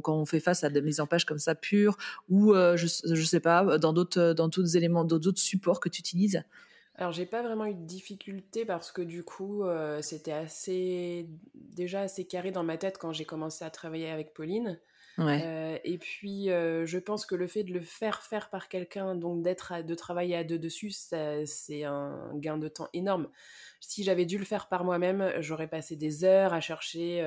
[0.03, 1.97] quand on fait face à des mises en page comme ça pures,
[2.29, 6.43] ou je, ne sais pas, dans d'autres, dans d'autres éléments, d'autres supports que tu utilises
[6.97, 9.65] alors j'ai pas vraiment eu de difficulté parce que du coup
[10.03, 14.79] c'était assez déjà assez carré dans ma tête quand j'ai commencé à travailler avec Pauline.
[15.18, 19.14] Euh, et puis, euh, je pense que le fait de le faire faire par quelqu'un,
[19.14, 23.29] donc d'être de travailler à deux dessus, c'est un gain de temps énorme.
[23.81, 27.20] Si j'avais dû le faire par moi-même, j'aurais passé des heures à chercher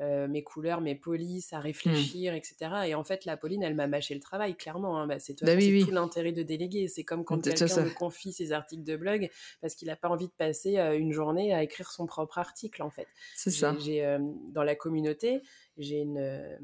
[0.00, 1.62] euh, mes couleurs, mes polices, à mmh.
[1.62, 2.56] réfléchir, etc.
[2.86, 4.98] Et en fait, la Pauline, elle m'a mâché le travail, clairement.
[4.98, 5.06] Hein.
[5.06, 6.88] Bah, c'est bah tout l'intérêt de déléguer.
[6.88, 9.28] C'est comme quand quelqu'un me confie ses articles de blog
[9.60, 12.90] parce qu'il n'a pas envie de passer une journée à écrire son propre article, en
[12.90, 13.08] fait.
[13.36, 13.76] C'est ça.
[13.78, 14.18] J'ai
[14.52, 15.42] dans la communauté,
[15.76, 16.58] j'ai une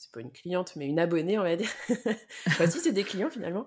[0.00, 1.68] c'est pas une cliente, mais une abonnée, on va dire.
[2.46, 3.66] enfin, si, c'est des clients finalement,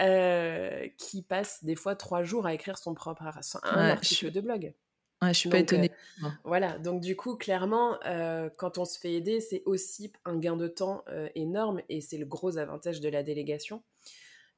[0.00, 3.22] euh, qui passent des fois trois jours à écrire son propre
[3.62, 4.72] un article de blog.
[5.20, 5.90] Ouais, je suis pas étonnée.
[6.24, 10.38] Euh, voilà, donc du coup, clairement, euh, quand on se fait aider, c'est aussi un
[10.38, 13.82] gain de temps énorme et c'est le gros avantage de la délégation.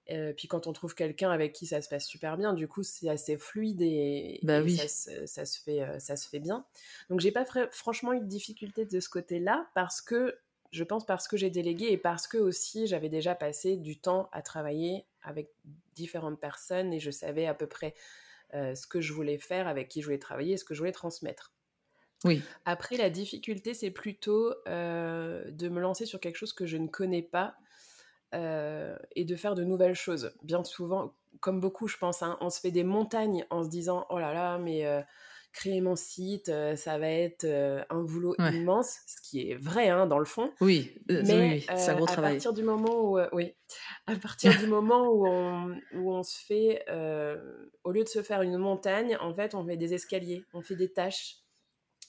[0.06, 3.08] puis quand on trouve quelqu'un avec qui ça se passe super bien, du coup c'est
[3.08, 4.76] assez fluide et, bah oui.
[4.76, 6.64] ça, se fait, ça se fait bien.
[7.10, 10.38] Donc j'ai pas franchement eu de difficulté de ce côté-là parce que
[10.70, 14.28] je pense parce que j'ai délégué et parce que aussi j'avais déjà passé du temps
[14.32, 15.50] à travailler avec
[15.94, 17.94] différentes personnes et je savais à peu près
[18.54, 20.78] euh, ce que je voulais faire, avec qui je voulais travailler et ce que je
[20.78, 21.52] voulais transmettre.
[22.24, 22.42] Oui.
[22.64, 26.86] Après, la difficulté, c'est plutôt euh, de me lancer sur quelque chose que je ne
[26.86, 27.56] connais pas
[28.34, 30.32] euh, et de faire de nouvelles choses.
[30.42, 34.06] Bien souvent, comme beaucoup, je pense, hein, on se fait des montagnes en se disant
[34.10, 34.84] Oh là là, mais
[35.56, 37.46] créer mon site, ça va être
[37.88, 40.52] un boulot immense, ce qui est vrai hein, dans le fond.
[40.60, 42.32] Oui, euh, mais c'est un gros travail.
[42.32, 43.54] À partir du moment où, oui,
[44.06, 46.84] à partir du moment où on, où on se fait,
[47.84, 50.76] au lieu de se faire une montagne, en fait, on fait des escaliers, on fait
[50.76, 51.38] des tâches.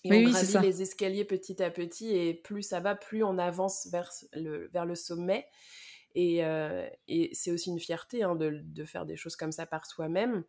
[0.04, 3.88] Et on gravit les escaliers petit à petit, et plus ça va, plus on avance
[3.92, 5.48] vers le, vers le sommet.
[6.16, 6.42] Et,
[7.08, 10.44] et c'est aussi une fierté hein, de, de, faire des choses comme ça par soi-même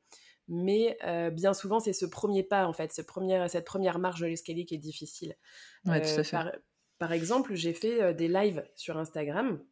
[0.49, 4.21] mais euh, bien souvent c'est ce premier pas en fait, ce premier, cette première marche
[4.21, 5.37] de l'escalier qui est difficile.
[5.85, 6.61] Ouais, tout à euh, fait.
[6.99, 9.63] Par, exemple, j'ai fait euh, des lives sur Instagram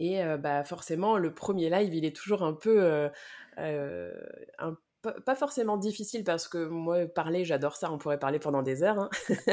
[0.00, 3.08] et bah forcément le premier live il est toujours un peu
[3.56, 4.76] un
[5.12, 8.98] pas forcément difficile parce que moi parler j'adore ça on pourrait parler pendant des heures
[8.98, 9.10] hein.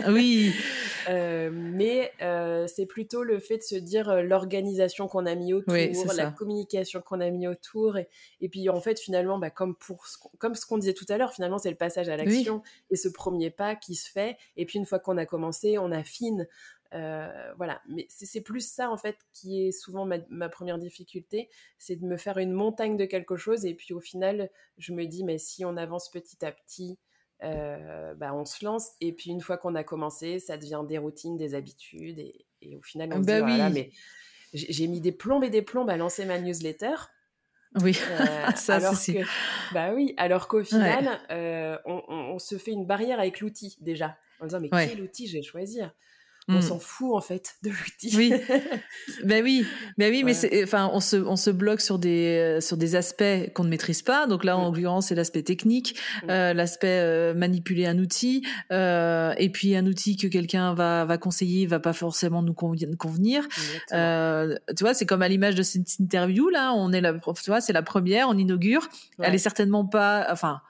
[0.10, 0.54] oui.
[1.10, 5.52] Euh, mais euh, c'est plutôt le fait de se dire euh, l'organisation qu'on a mis
[5.52, 5.74] autour
[6.16, 8.08] la communication qu'on a mis autour et,
[8.40, 11.18] et, puis en fait finalement bah, comme pour ce comme ce qu'on disait tout à
[11.18, 12.62] l'heure finalement c'est le passage à l'action
[12.92, 14.38] et ce premier pas qui se fait.
[14.58, 16.48] Et puis une fois qu'on a commencé on affine
[16.94, 21.96] euh, voilà, mais c'est plus ça en fait qui est souvent ma, première difficulté, c'est
[21.96, 25.24] de me faire une montagne de quelque chose et puis au final je me dis
[25.24, 27.00] mais si on avance petit à petit,
[27.44, 28.90] euh, bah, on se lance.
[29.00, 32.82] Et puis une fois qu'on a commencé, ça devient des routines, des habitudes et, au
[32.82, 33.92] final on se bah dit oh mais
[34.54, 36.96] j'ai mis des plombes et des plombes à lancer ma newsletter.
[37.82, 41.22] Oui, euh, ça alors que, bah oui, alors qu'au final,
[41.86, 45.42] on, se fait une barrière avec l'outil déjà, en disant mais quel outil je vais
[45.42, 45.94] choisir?
[46.48, 46.62] On mmh.
[46.62, 48.16] s'en fout en fait de l'outil.
[48.18, 48.34] Oui,
[49.24, 49.66] ben oui,
[49.98, 53.24] ben oui, mais enfin, on se, on se bloque sur des, sur des aspects
[53.54, 54.28] qu'on ne maîtrise pas.
[54.28, 54.74] Donc là, en mmh.
[54.74, 56.30] l'occurrence, c'est l'aspect technique, mmh.
[56.30, 61.18] euh, l'aspect euh, manipuler un outil, euh, et puis un outil que quelqu'un va, va
[61.18, 63.48] conseiller va pas forcément nous convenir.
[63.92, 67.50] Euh, tu vois, c'est comme à l'image de cette interview là, on est la, tu
[67.50, 68.88] vois, c'est la première, on inaugure.
[69.20, 70.62] Elle est certainement pas, enfin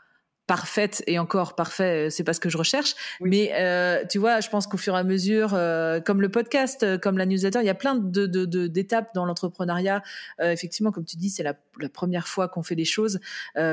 [0.52, 2.94] parfaite et encore parfait, euh, c'est pas ce que je recherche.
[3.22, 6.84] Mais euh, tu vois, je pense qu'au fur et à mesure, euh, comme le podcast,
[6.84, 10.04] euh, comme la newsletter, il y a plein de, de, d'étapes dans l'entrepreneuriat.
[10.42, 13.22] Euh, effectivement, comme tu dis, c'est la, la première fois qu'on fait les choses,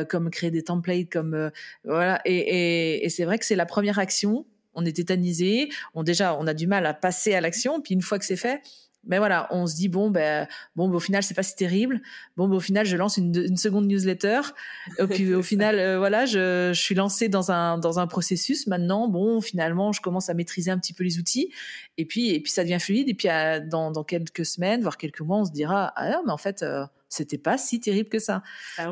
[0.09, 1.51] comme créer des templates, comme
[1.83, 2.21] voilà.
[2.25, 4.47] Et, et, et c'est vrai que c'est la première action.
[4.75, 7.81] On est tétanisé, on déjà, on a du mal à passer à l'action.
[7.81, 8.61] Puis une fois que c'est fait,
[9.07, 12.01] mais voilà, on se dit bon ben bon ben, au final c'est pas si terrible.
[12.37, 14.41] Bon ben, au final je lance une, une seconde newsletter.
[14.99, 18.67] Et puis au final euh, voilà, je, je suis lancée dans un dans un processus.
[18.67, 21.53] Maintenant bon finalement je commence à maîtriser un petit peu les outils.
[21.97, 23.09] Et puis et puis ça devient fluide.
[23.09, 23.29] Et puis
[23.71, 26.63] dans dans quelques semaines voire quelques mois on se dira ah non mais en fait
[26.63, 28.43] euh, c'était pas si terrible que ça.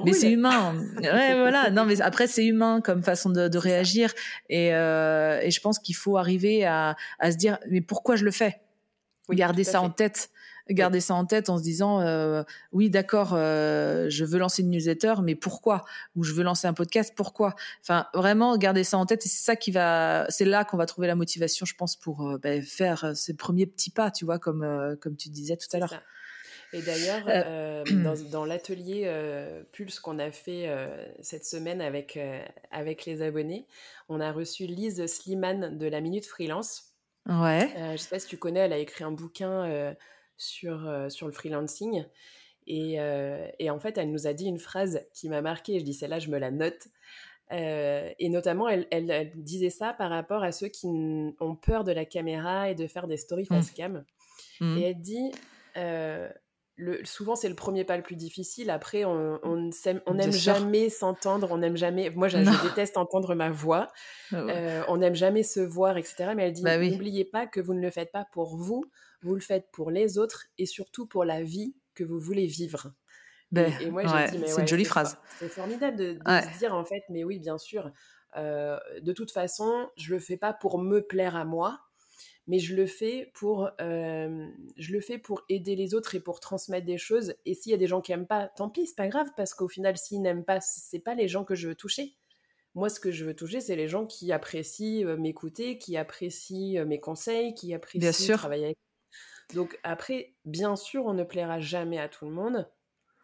[0.05, 0.75] mais c'est humain.
[0.97, 1.71] ouais, voilà.
[1.71, 4.12] Non, mais après c'est humain comme façon de, de réagir
[4.49, 8.25] et, euh, et je pense qu'il faut arriver à, à se dire mais pourquoi je
[8.25, 8.61] le fais?
[9.34, 10.30] Garder ça en tête.
[10.68, 14.70] Garder ça en tête en se disant euh, oui d'accord euh, je veux lancer une
[14.70, 15.84] newsletter mais pourquoi?
[16.16, 17.54] Ou je veux lancer un podcast pourquoi?
[17.82, 20.86] Enfin vraiment garder ça en tête et c'est ça qui va c'est là qu'on va
[20.86, 24.40] trouver la motivation je pense pour euh, ben, faire ces premiers petits pas tu vois
[24.40, 26.02] comme comme tu disais tout à l'heure.
[26.72, 29.08] et d'ailleurs, dans, dans l'atelier
[29.70, 30.68] Pulse qu'on a fait
[31.20, 32.18] cette semaine avec,
[32.72, 33.68] avec les abonnés,
[34.08, 36.86] on a reçu Lise Sliman de la Minute Freelance,
[37.28, 37.72] Ouais.
[37.76, 39.94] Euh, je sais pas si tu connais, elle a écrit un bouquin euh,
[40.36, 42.04] sur, euh, sur le freelancing.
[42.68, 42.94] Et,
[43.60, 45.78] et, en fait, elle nous a dit une phrase qui m'a marquée.
[45.78, 46.88] Je dis, celle-là, je me la note.
[47.52, 52.04] et notamment, elle, elle, disait ça par rapport à ceux qui ont peur de la
[52.04, 53.54] caméra et de faire des stories mmh.
[53.54, 54.04] face cam.
[54.60, 54.78] Mmh.
[54.78, 55.30] Et elle dit
[57.04, 58.70] souvent c'est le premier pas le plus difficile.
[58.70, 59.70] Après, on, on,
[60.30, 62.10] jamais s'entendre, on n'aime jamais.
[62.10, 63.88] Moi, je, déteste entendre ma voix.
[64.32, 66.32] Ah euh, on n'aime jamais se voir, etc.
[66.36, 68.84] Mais elle dit bah n'oubliez pas que vous ne le faites pas pour vous,
[69.22, 72.92] vous le faites pour les autres et surtout pour la vie que vous voulez vivre.
[73.52, 75.18] Ben, et, moi, j'ai dit, mais c'est une jolie phrase.
[75.38, 77.90] C'est formidable de, se dire en fait, mais oui, bien sûr.
[78.36, 81.86] Euh, de toute façon, je le fais pas pour me plaire à moi
[82.46, 86.40] mais je le fais pour euh, je le fais pour aider les autres et pour
[86.40, 87.35] transmettre des choses.
[87.44, 89.54] Et s'il y a des gens qui aiment pas tant pis c'est pas grave parce
[89.54, 92.16] qu'au final s'ils n'aiment pas c'est pas les gens que je veux toucher.
[92.74, 96.80] Moi ce que je veux toucher c'est les gens qui apprécient euh, m'écouter qui apprécient
[96.80, 98.78] euh, mes conseils qui apprécient travailler avec
[99.54, 102.68] donc après bien sûr on ne plaira jamais à tout le monde.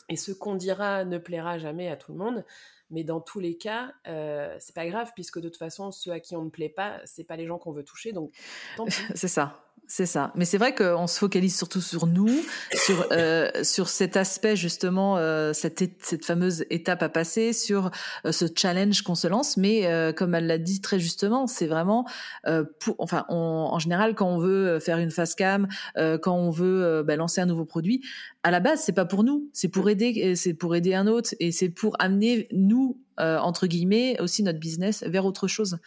[0.08, 2.44] Et ce qu'on dira ne plaira jamais à tout le monde
[2.92, 6.20] mais dans tous les cas, euh, c'est pas grave puisque de toute façon, ceux à
[6.20, 8.12] qui on ne plaît pas, c'est pas les gens qu'on veut toucher.
[8.12, 8.32] Donc,
[9.14, 9.62] c'est ça.
[9.88, 10.32] C'est ça.
[10.36, 12.30] Mais c'est vrai qu'on se focalise surtout sur nous,
[12.72, 17.90] sur euh, sur cet aspect justement, euh, cette cette fameuse étape à passer, sur
[18.24, 19.58] euh, ce challenge qu'on se lance.
[19.58, 22.06] Mais comme elle l'a dit très justement, c'est vraiment
[22.80, 27.16] pour, enfin, en général quand on veut faire une face cam, quand on veut bah,
[27.16, 28.02] lancer un nouveau produit,
[28.44, 31.34] à la base c'est pas pour nous, c'est pour aider, c'est pour aider un autre
[31.38, 32.81] et c'est pour amener nous
[33.20, 35.78] euh, entre guillemets aussi notre business vers autre chose.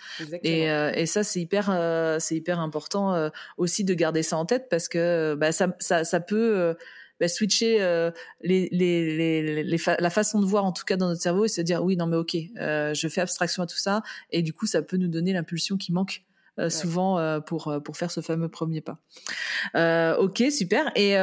[0.43, 4.45] Et, euh, et, ça c'est hyper euh, c'est hyper important aussi de garder ça en
[4.45, 6.75] tête parce que bah, ça, ça, ça peut
[7.19, 7.79] bah, switcher
[8.41, 11.61] les, les, les, la façon de voir en tout cas dans notre cerveau et se
[11.61, 14.01] dire oui non mais ok je fais abstraction à tout ça.
[14.29, 16.23] Et du coup ça peut nous donner l'impulsion qui manque
[16.57, 18.97] euh, souvent euh, pour euh, pour faire ce fameux premier pas.
[20.17, 20.89] ok, super.
[20.95, 21.15] Et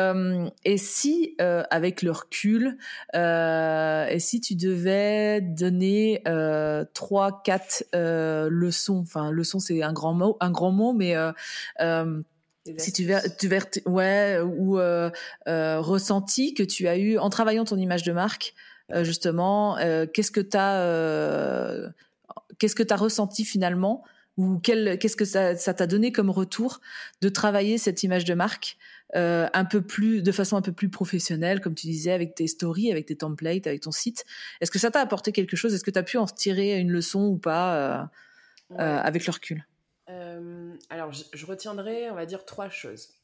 [0.65, 2.77] et si avec le recul,
[3.15, 6.23] et si tu devais donner
[6.93, 11.15] trois, quatre leçons, enfin leçon c'est un grand mot, un grand mot, mais
[12.77, 15.11] si tu ver, tu ver, ouais, ou euh,
[15.47, 18.55] ressenti que tu as eu en travaillant ton image de marque,
[19.01, 19.79] justement,
[20.13, 21.93] qu'est-ce que tu as,
[22.59, 24.05] qu'est-ce que tu as ressenti finalement
[24.37, 26.81] ou qu'est-ce que ça, t'a donné comme retour
[27.21, 28.79] de travailler cette image de marque
[29.15, 32.47] euh, un peu plus, de façon un peu plus professionnelle, comme tu disais, avec tes
[32.47, 34.25] stories, avec tes templates, avec ton site?
[34.61, 35.75] Est-ce que ça t'a apporté quelque chose?
[35.75, 38.05] Est-ce que tu as pu en tirer une leçon ou pas euh,
[38.73, 39.67] euh, avec le recul?
[40.91, 43.15] Alors, je, retiendrai, on va dire, trois choses.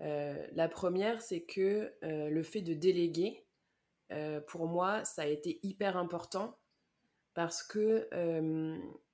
[0.00, 3.44] la première, c'est que le fait de déléguer,
[4.46, 6.58] pour moi, ça a été hyper important
[7.34, 8.08] parce que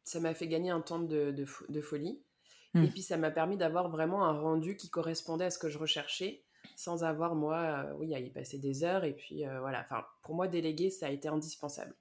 [0.05, 2.23] ça m'a fait gagner un temps de, de, folie.
[2.75, 2.91] Et hmm.
[2.91, 6.43] puis ça m'a permis d'avoir vraiment un rendu qui correspondait à ce que je recherchais,
[6.77, 9.05] sans avoir moi, euh, oui, à y passer des heures.
[9.05, 11.95] Et puis euh, voilà, enfin, pour moi, déléguer, ça a été indispensable.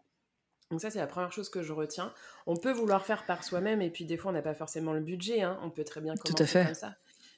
[0.70, 2.14] Donc ça, c'est la première chose que je retiens.
[2.46, 5.02] On peut vouloir faire par soi-même, et puis des fois, on n'a pas forcément le
[5.02, 5.42] budget.
[5.42, 5.60] Hein.
[5.64, 6.66] On peut très bien commencer Tout à fait.
[6.66, 6.96] comme ça.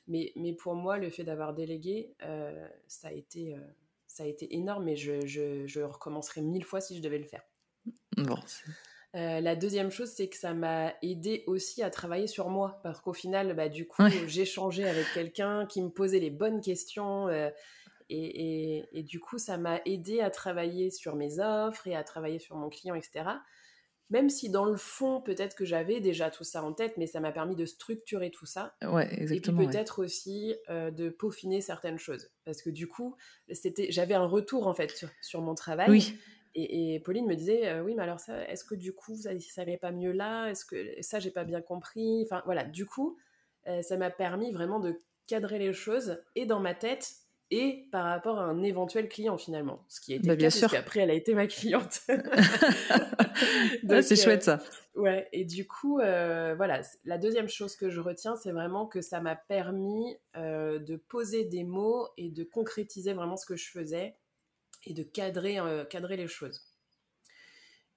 [0.07, 2.14] Mais, mais pour moi, le fait d'avoir délégué,
[2.88, 3.55] ça, a été,
[4.07, 7.24] ça a été énorme et je, je, je recommencerai mille fois si je devais le
[7.24, 7.43] faire.
[8.18, 8.38] Bon,
[9.16, 13.01] euh, la deuxième chose, c'est que ça m'a aidé aussi à travailler sur moi, parce
[13.01, 17.28] qu'au final, bah, du coup, j'ai changé avec quelqu'un qui me posait les bonnes questions,
[17.28, 17.49] euh,
[18.09, 22.57] et, du coup, ça m'a aidé à travailler sur mes offres et à travailler sur
[22.57, 23.24] mon client, etc.
[24.09, 27.22] Même si dans le fond, peut-être que j'avais déjà tout ça en tête, mais ça
[27.22, 28.76] m'a permis de structurer tout ça.
[28.82, 29.62] Ouais, exactement.
[29.62, 32.30] Et puis peut-être aussi euh, de peaufiner certaines choses.
[32.43, 33.16] Parce que du coup,
[33.88, 35.89] j'avais un retour en fait sur, sur mon travail.
[35.89, 36.18] Oui.
[36.56, 39.78] Et, Pauline me disait, euh, oui, mais alors ça, est-ce que du coup, ça n'allait
[39.78, 40.47] pas mieux là?
[40.47, 42.24] Est-ce que ça, j'ai pas bien compris?
[42.26, 43.18] Enfin, voilà, du coup,
[43.68, 47.14] euh, ça m'a permis vraiment de cadrer les choses et dans ma tête
[47.52, 49.84] et par rapport à un éventuel client finalement.
[49.88, 50.70] Ce qui a été bah, bien sûr.
[50.70, 52.02] qu'après, elle a été ma cliente.
[54.02, 54.60] c'est chouette ça.
[54.97, 59.02] Euh, ouais, et du coup, voilà, la deuxième chose que je retiens, c'est vraiment que
[59.02, 64.16] ça m'a permis de poser des mots et de concrétiser vraiment ce que je faisais
[64.84, 66.61] et de cadrer, euh, cadrer les choses.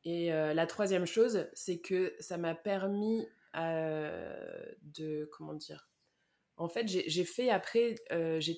[0.04, 3.26] Et euh, la troisième chose, c'est que ça m'a permis
[3.56, 5.88] euh, de, comment dire,
[6.56, 7.96] en fait, j'ai fait après,
[8.38, 8.54] j'ai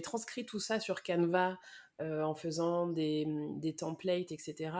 [0.00, 1.58] transcrit tout ça sur Canva
[2.00, 3.26] en faisant des,
[3.58, 4.70] des, templates, etc.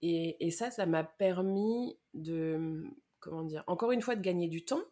[0.00, 2.82] Et, et ça, ça m'a permis de,
[3.20, 4.84] comment dire, encore une fois, de gagner du temps.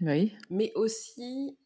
[0.00, 0.36] Oui.
[0.50, 1.58] Mais aussi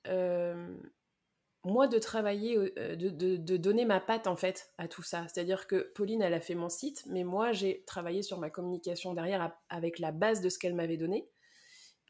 [1.64, 5.26] moi de travailler, euh, de, donner ma patte en fait à tout ça.
[5.28, 9.14] C'est-à-dire que Pauline, elle a fait mon site, mais moi j'ai travaillé sur ma communication
[9.14, 11.28] derrière avec la base de ce qu'elle m'avait donné.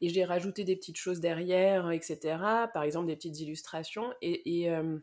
[0.01, 2.19] Et j'ai rajouté des petites choses derrière, etc.
[2.73, 4.13] Par exemple des petites illustrations.
[4.21, 4.97] Et, et, euh,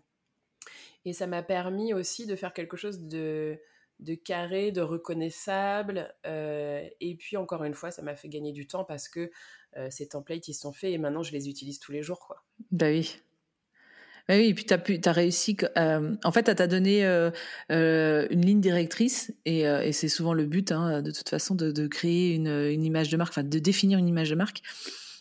[1.13, 3.61] ça m'a permis aussi de faire quelque chose de,
[4.01, 6.15] de carré, de reconnaissable.
[6.25, 9.31] Et puis encore une fois, ça m'a fait gagner du temps parce que
[9.91, 12.19] ces templates, ils sont faits et maintenant je les utilise tous les jours.
[12.19, 12.43] Quoi.
[12.73, 13.21] Bah oui.
[14.29, 15.57] Bah oui, et puis tu as, as réussi.
[15.77, 17.31] Euh, en fait, elle t'a donné euh,
[17.71, 21.71] euh, une ligne directrice, et, et c'est souvent le but, hein, de toute façon, de,
[21.71, 24.63] de créer une, une, image de marque, enfin, de définir une image de marque.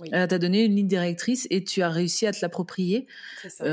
[0.01, 0.09] Oui.
[0.11, 3.07] Elle t'a donné une ligne directrice et tu as réussi à te l'approprier,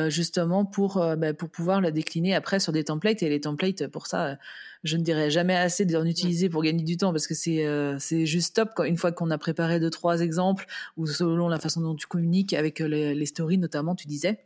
[0.09, 3.25] justement, pour, bah, pour pouvoir la décliner après sur des templates.
[3.25, 4.39] Et les templates, pour ça,
[4.85, 7.67] je ne dirais jamais assez d'en utiliser pour gagner du temps parce que c'est
[7.99, 10.67] c'est juste top quand, une fois qu'on a préparé deux trois exemples
[10.97, 14.39] ou selon la façon dont tu communiques avec les, les stories notamment tu disais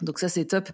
[0.00, 0.68] donc ça c'est top.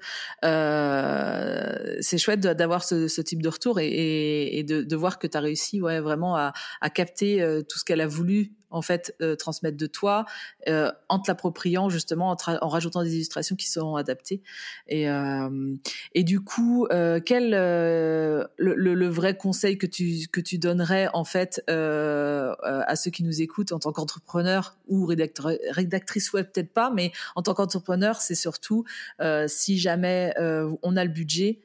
[0.44, 5.80] Euh, c'est chouette d'avoir ce, type de retour et, de, voir que tu as réussi
[5.80, 9.76] ouais, vraiment à, à capter euh, tout ce qu'elle a voulu en fait euh, transmettre
[9.76, 10.24] de toi
[10.68, 14.42] euh, en te l'appropriant justement en, rajoutant des illustrations qui seront adaptées.
[14.86, 15.74] Et euh,
[16.14, 21.08] et du coup euh, quel euh, le, le, vrai conseil que tu que tu donnerais
[21.12, 26.46] en fait euh, à ceux qui nous écoutent en tant qu'entrepreneur ou rédacteur rédactrice web
[26.52, 28.84] peut-être pas mais en tant qu'entrepreneur c'est surtout
[29.46, 30.34] si jamais
[30.82, 31.60] on a le budget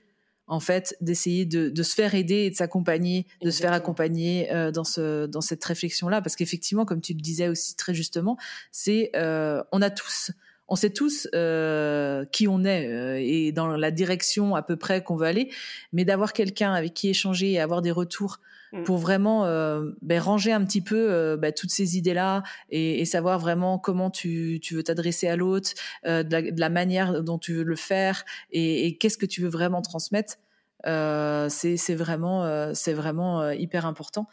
[0.53, 4.51] en fait, d'essayer de, de, se faire aider et de s'accompagner, de se faire accompagner
[4.53, 8.37] euh, dans ce dans cette réflexion-là, parce qu'effectivement, comme tu le disais aussi très justement,
[8.71, 10.31] c'est euh, on a tous
[10.67, 15.03] on sait tous euh, qui on est euh, et dans la direction à peu près
[15.03, 15.51] qu'on veut aller,
[15.91, 18.39] mais d'avoir quelqu'un avec qui échanger et avoir des retours
[18.73, 18.83] Mm.
[18.85, 23.05] pour vraiment euh, ben, ranger un petit peu euh, ben, toutes ces idées-là et, et,
[23.05, 25.71] savoir vraiment comment tu, tu veux t'adresser à l'autre,
[26.07, 29.49] euh, de, la manière dont tu veux le faire et, et qu'est-ce que tu veux
[29.49, 30.37] vraiment transmettre.
[30.85, 34.27] C'est vraiment c'est vraiment hyper important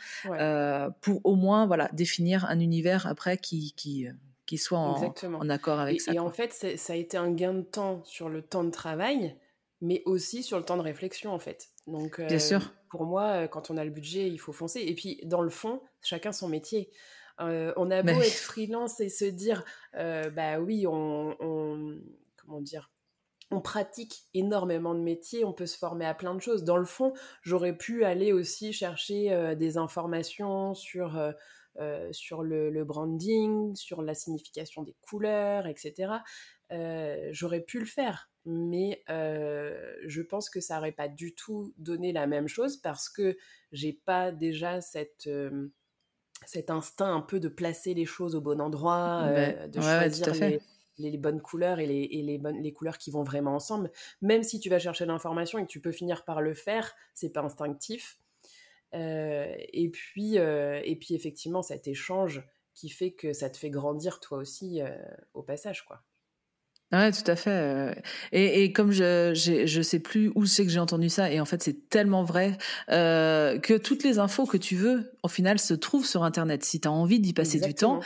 [1.01, 4.09] pour au moins voilà définir un univers après qui qui
[4.47, 6.13] qui soit en, en accord avec ça.
[6.13, 9.37] Et en fait, ça a été un gain de temps sur le temps de travail,
[9.81, 11.69] mais aussi sur le temps de réflexion en fait.
[11.87, 14.81] Donc, Bien sûr pour moi, euh, quand on a le budget, il faut foncer.
[14.81, 16.91] Et puis, dans le fond, chacun son métier.
[17.41, 19.65] Euh, on a beau être freelance et se dire,
[19.95, 21.35] euh, bah oui, on,
[22.37, 22.91] comment dire,
[23.51, 26.65] on pratique énormément de métiers, on peut se former à plein de choses.
[26.65, 31.19] Dans le fond, j'aurais pu aller aussi chercher des informations sur
[32.13, 36.13] sur le, branding, sur la signification des couleurs, etc.
[37.33, 42.27] j'aurais pu le faire mais je pense que ça n'aurait pas du tout donné la
[42.27, 43.37] même chose parce que
[43.73, 45.29] j'ai pas déjà cette
[46.47, 49.29] cet instinct un peu de placer les choses au bon endroit,
[49.69, 50.59] de choisir
[50.99, 53.91] les, bonnes couleurs et, les, et les, bonnes, les couleurs qui vont vraiment ensemble.
[54.23, 57.31] Même si tu vas chercher l'information et que tu peux finir par le faire, c'est
[57.31, 58.19] pas instinctif.
[58.93, 62.43] et puis et puis effectivement cet échange
[62.75, 64.81] qui fait que ça te fait grandir toi aussi
[65.35, 66.03] au passage quoi.
[66.93, 67.51] Ouais, tout à fait.
[67.51, 67.95] Euh.
[68.33, 71.45] Et, et comme je je sais plus où c'est que j'ai entendu ça, et en
[71.45, 72.59] fait c'est tellement vrai
[72.91, 76.65] euh, que toutes les infos que tu veux, au final, se trouvent sur Internet.
[76.65, 78.01] Si tu as envie d'y passer du temps,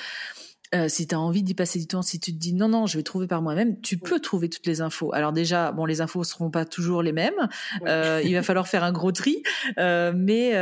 [0.75, 2.87] euh, si tu as envie d'y passer du temps, si tu te dis non, non,
[2.87, 5.15] je vais trouver par moi-même, tu peux trouver toutes les infos.
[5.15, 7.49] Alors déjà, bon, les infos seront pas toujours les mêmes.
[7.87, 9.43] Euh, il va falloir faire un gros tri,
[9.79, 10.53] euh, mais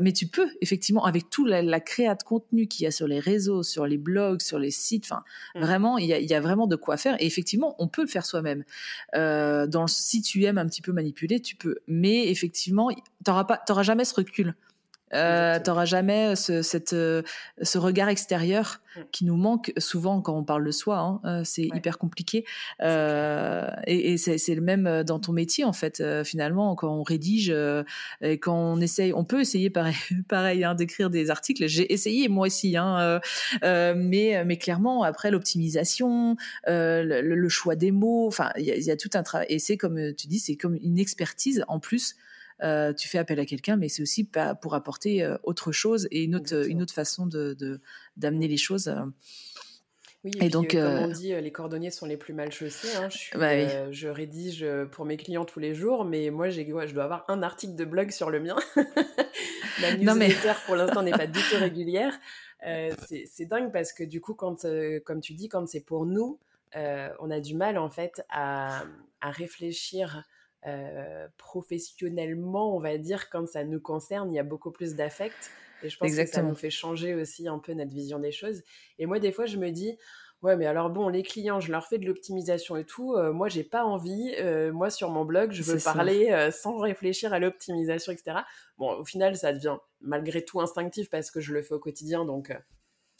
[0.00, 3.06] mais tu peux effectivement avec tout la, la créa de contenu qu'il y a sur
[3.06, 5.04] les réseaux, sur les blogs, sur les sites.
[5.04, 5.22] Enfin,
[5.54, 5.60] mm.
[5.60, 7.16] vraiment, il y a, y a, vraiment de quoi faire.
[7.20, 8.64] Et effectivement, on peut le faire soi-même.
[9.14, 11.76] dans si tu aimes un petit peu manipuler, tu peux.
[11.86, 12.88] Mais effectivement,
[13.24, 14.54] t'auras pas, t'auras jamais ce recul.
[15.14, 17.22] Euh, T'auras jamais ce, cette, euh,
[17.60, 19.00] ce regard extérieur mm.
[19.12, 20.98] qui nous manque souvent quand on parle de soi.
[20.98, 22.44] Hein, euh, c'est hyper compliqué.
[22.80, 26.00] Euh, et, et c'est le même dans ton métier en fait.
[26.00, 27.54] Euh, finalement, quand on rédige
[28.20, 29.96] et quand on essaye, on peut essayer pareil,
[30.28, 31.66] pareil hein, d'écrire des articles.
[31.66, 33.20] J'ai essayé moi aussi, hein,
[33.62, 36.36] mais mais clairement après l'optimisation,
[36.66, 39.46] le, le, choix des mots, enfin il y y a tout un travail.
[39.50, 42.16] Et c'est comme tu dis, c'est comme une expertise en plus
[42.62, 44.28] euh, tu fais appel à quelqu'un, mais c'est aussi
[44.60, 47.80] pour apporter euh, autre chose et une autre, une autre façon de,
[48.16, 48.88] d'amener les choses.
[48.88, 49.04] Euh.
[50.24, 52.94] Oui, et, donc, comme on dit, les cordonniers sont les plus mal chaussés.
[52.94, 53.08] Hein.
[53.08, 57.02] Je, bah je, rédige pour mes clients tous les jours, mais moi, j'ai, je dois
[57.02, 58.54] avoir un article de blog sur le mien.
[59.80, 62.16] La newsletter, pour l'instant, n'est pas du tout régulière.
[62.62, 64.64] c'est, dingue parce que du coup, quand,
[65.04, 66.38] comme tu dis, quand c'est pour nous,
[66.76, 68.84] on a du mal en fait à,
[69.20, 70.22] à réfléchir
[70.66, 75.50] euh, professionnellement, on va dire, quand ça nous concerne, il y a beaucoup plus d'affect.
[75.82, 78.62] Et je pense que ça nous fait changer aussi un peu notre vision des choses.
[78.98, 79.98] Et moi, des fois, je me dis,
[80.42, 83.14] ouais, mais alors bon, les clients, je leur fais de l'optimisation et tout.
[83.14, 84.32] Euh, moi, j'ai pas envie.
[84.38, 88.38] Euh, moi, sur mon blog, je veux parler sans réfléchir à l'optimisation, etc.
[88.78, 92.24] Bon, au final, ça devient malgré tout instinctif parce que je le fais au quotidien,
[92.24, 92.52] donc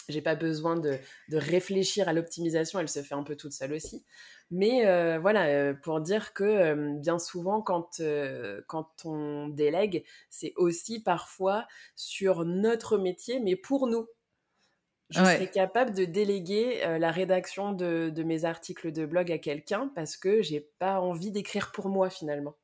[0.09, 0.99] j'ai pas besoin de,
[1.29, 4.05] de réfléchir à l'optimisation, elle se fait un peu toute seule aussi.
[4.53, 8.03] Mais euh, voilà, euh, pour dire que euh, bien souvent, quand,
[8.67, 14.07] quand on délègue, c'est aussi parfois sur notre métier, mais pour nous.
[15.09, 19.93] Je serais capable de déléguer la rédaction de, de, mes articles de blog à quelqu'un
[19.95, 22.57] parce que j'ai pas envie d'écrire pour moi finalement.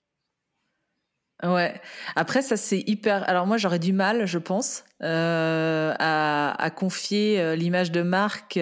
[1.45, 1.81] Ouais.
[2.17, 3.29] Après, ça c'est hyper.
[3.29, 8.59] Alors moi, j'aurais du mal, je pense, euh, à, à, confier l'image de marque,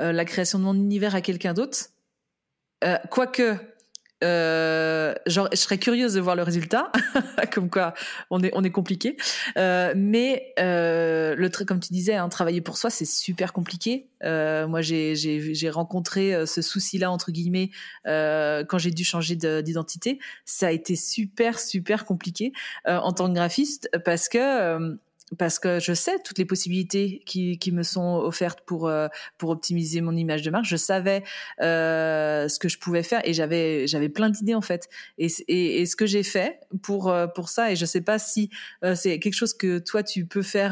[0.00, 1.90] euh, la création de mon univers à quelqu'un d'autre.
[2.84, 3.56] Euh, quoique,
[4.22, 6.90] euh, genre, je serais curieuse de voir le résultat,
[7.52, 7.94] comme quoi
[8.30, 9.16] on est on est compliqué.
[9.56, 14.08] Euh, mais euh, le comme tu disais, hein, travailler pour soi, c'est super compliqué.
[14.24, 17.70] Euh, moi, j'ai j'ai rencontré euh, ce souci-là entre guillemets
[18.04, 20.18] quand j'ai dû changer d'identité.
[20.44, 22.52] Ça a été super super compliqué
[22.86, 24.98] en tant que graphiste parce que
[25.38, 29.08] parce que je sais toutes les possibilités qui, qui me sont offertes pour euh,
[29.38, 30.64] pour optimiser mon image de marque.
[30.64, 31.22] Je savais
[31.60, 34.88] euh, ce que je pouvais faire et j'avais j'avais plein d'idées en fait.
[35.18, 38.50] Et, et, ce que j'ai fait pour euh, pour ça et je sais pas si
[38.84, 40.70] euh, c'est quelque chose que toi tu peux faire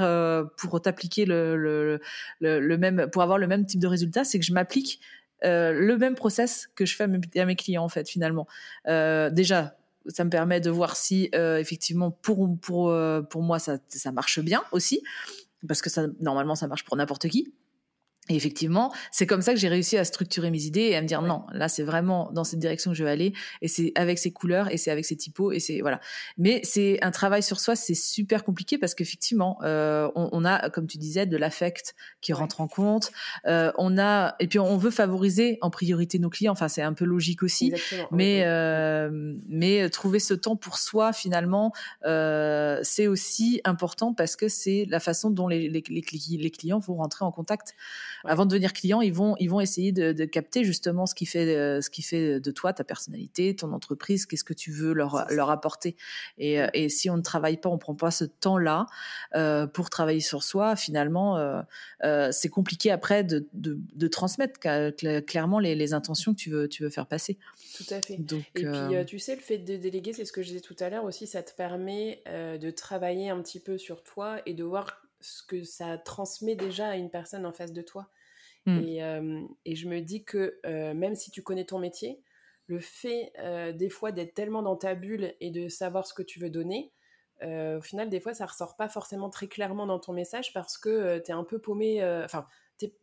[0.56, 2.00] pour t'appliquer le, le,
[2.40, 5.00] le, même pour avoir le même type de résultat, c'est que je m'applique
[5.42, 8.46] le même process que je fais à mes clients en fait finalement.
[8.86, 9.76] Déjà
[10.08, 14.62] ça me permet de voir si euh, effectivement pour euh, moi ça ça marche bien
[14.72, 15.02] aussi.
[15.66, 17.52] Parce que ça normalement ça marche pour n'importe qui
[18.28, 21.06] et effectivement, c'est comme ça que j'ai réussi à structurer mes idées et à me
[21.06, 24.18] dire non, là c'est vraiment dans cette direction que je vais aller et c'est avec
[24.18, 26.00] ces couleurs et c'est avec ces typos et c'est voilà.
[26.36, 30.70] Mais c'est un travail sur soi, c'est super compliqué parce qu'effectivement, euh, on, on, a,
[30.70, 33.10] comme tu disais, de l'affect qui rentre en compte.
[33.46, 36.52] Euh, on a et puis on veut favoriser en priorité nos clients.
[36.52, 37.72] Enfin, c'est un peu logique aussi.
[38.10, 39.10] Mais euh,
[39.48, 41.72] mais trouver ce temps pour soi finalement,
[42.04, 46.02] euh, c'est aussi important parce que c'est la façon dont les, les, les,
[46.38, 47.74] les clients vont rentrer en contact
[48.24, 51.26] avant de devenir client, ils vont, ils vont essayer de, de capter justement ce qui
[51.26, 54.92] fait, euh, ce qui fait de toi ta personnalité, ton entreprise, qu'est-ce que tu veux
[54.92, 55.96] leur, leur apporter.
[56.38, 58.86] Et, euh, et, si on ne travaille pas, on prend pas ce temps-là
[59.34, 61.60] euh, pour travailler sur soi, finalement, euh,
[62.04, 64.58] euh, c'est compliqué après de, de, de transmettre
[65.26, 67.38] clairement les, les, intentions que tu veux, tu veux faire passer.
[67.76, 68.16] Tout à fait.
[68.16, 70.76] Donc, et puis, tu sais, le fait de déléguer, c'est ce que je disais tout
[70.80, 74.64] à l'heure aussi, ça te permet de travailler un petit peu sur toi et de
[74.64, 78.10] voir ce que ça transmet déjà à une personne en face de toi.
[78.66, 78.82] Mm.
[78.84, 82.20] Et, euh, et, je me dis que euh, même si tu connais ton métier,
[82.66, 86.22] le fait euh, des fois d'être tellement dans ta bulle et de savoir ce que
[86.22, 86.92] tu veux donner,
[87.40, 91.18] au final, des fois, ça ressort pas forcément très clairement dans ton message parce que
[91.20, 92.02] tu es un peu paumé.
[92.24, 92.48] Enfin,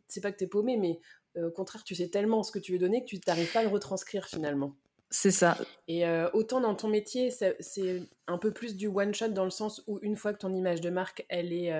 [0.08, 1.00] c'est pas que tu es paumé, mais
[1.42, 3.62] au contraire, tu sais tellement ce que tu veux donner que tu n'arrives pas à
[3.62, 4.76] le retranscrire finalement.
[5.10, 5.56] C'est ça.
[5.86, 9.82] Et autant dans ton métier, c'est un peu plus du one shot dans le sens
[9.86, 11.72] où une fois que ton image de marque, elle est,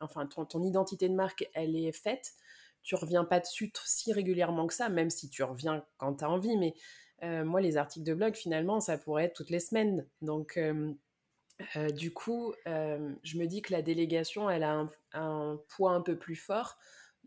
[0.00, 2.34] enfin ton, identité de marque, elle est faite,
[2.82, 6.30] tu reviens pas dessus si régulièrement que ça, même si tu reviens quand tu as
[6.30, 6.56] envie.
[6.56, 6.74] Mais
[7.22, 10.06] euh, moi, les articles de blog, finalement, ça pourrait être toutes les semaines.
[10.22, 10.92] Donc, euh,
[11.76, 16.16] euh, du coup, je me dis que la délégation, elle a un, poids un peu
[16.16, 16.78] plus fort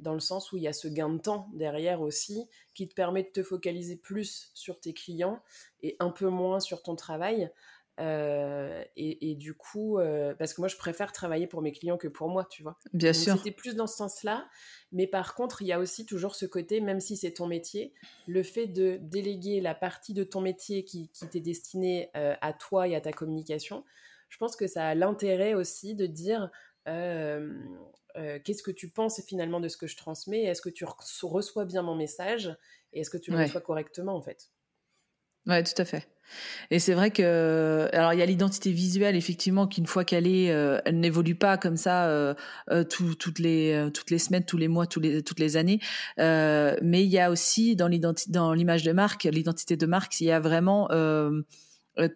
[0.01, 2.93] dans le sens où il y a ce gain de temps derrière aussi qui te
[2.93, 5.41] permet de te focaliser plus sur tes clients
[5.81, 7.51] et un peu moins sur ton travail.
[7.99, 12.07] Euh, et, du coup, euh, parce que moi, je préfère travailler pour mes clients que
[12.07, 12.79] pour moi, tu vois.
[12.93, 13.37] Bien sûr.
[13.37, 14.47] C'était plus dans ce sens-là.
[14.91, 17.93] Mais par contre, il y a aussi toujours ce côté, même si c'est ton métier,
[18.27, 22.53] le fait de déléguer la partie de ton métier qui, qui t'est destinée euh, à
[22.53, 23.85] toi et à ta communication.
[24.29, 26.49] Je pense que ça a l'intérêt aussi de dire
[28.43, 30.43] qu'est-ce que tu penses finalement de ce que je transmets?
[30.43, 32.55] Est-ce que tu reçois bien mon message?
[32.93, 34.51] Et est-ce que tu le reçois correctement, en fait?
[35.47, 36.07] Ouais, tout à fait.
[36.69, 40.51] Et c'est vrai que alors il y a l'identité visuelle effectivement qu'une fois qu'elle est,
[40.51, 42.33] euh, elle n'évolue pas comme ça euh,
[42.69, 45.79] euh, toutes les toutes les semaines, tous les mois, tous les toutes les années.
[46.17, 50.25] mais il y a aussi dans l'identité, dans l'image de marque, l'identité de marque, il
[50.25, 50.87] y a vraiment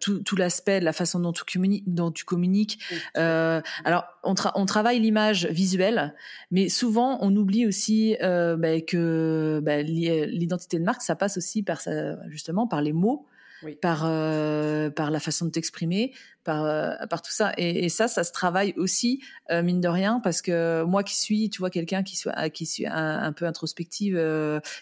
[0.00, 1.84] tout, tout l'aspect, la façon dont tu communiques.
[1.86, 2.78] Dont tu communiques.
[3.14, 6.14] alors, on, on travaille l'image visuelle,
[6.50, 11.80] mais souvent on oublie aussi bah, que bah, l'identité de marque, ça passe aussi par
[12.28, 13.26] justement par les mots
[13.74, 16.12] par euh, par la façon de t'exprimer,
[16.44, 17.52] par euh, par tout ça.
[17.56, 21.50] Et, ça, ça se travaille aussi euh, mine de rien parce que moi qui suis,
[21.50, 24.14] tu vois, quelqu'un qui soit qui suis un, peu introspective,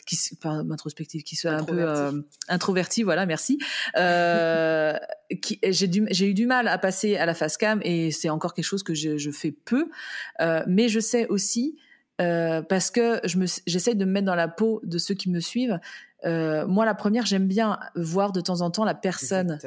[0.07, 3.59] qui pas introspective, qui soit un peu introverti, voilà, merci.
[3.97, 8.65] j'ai j'ai eu du mal à passer à la face cam et c'est encore quelque
[8.65, 9.89] chose que je, je fais peu,
[10.67, 11.79] mais je sais aussi
[12.19, 15.41] parce que je me, j'essaie de me mettre dans la peau de ceux qui me
[15.41, 15.79] suivent.
[16.25, 19.59] Euh, moi, la première, j'aime bien voir de temps en temps la personne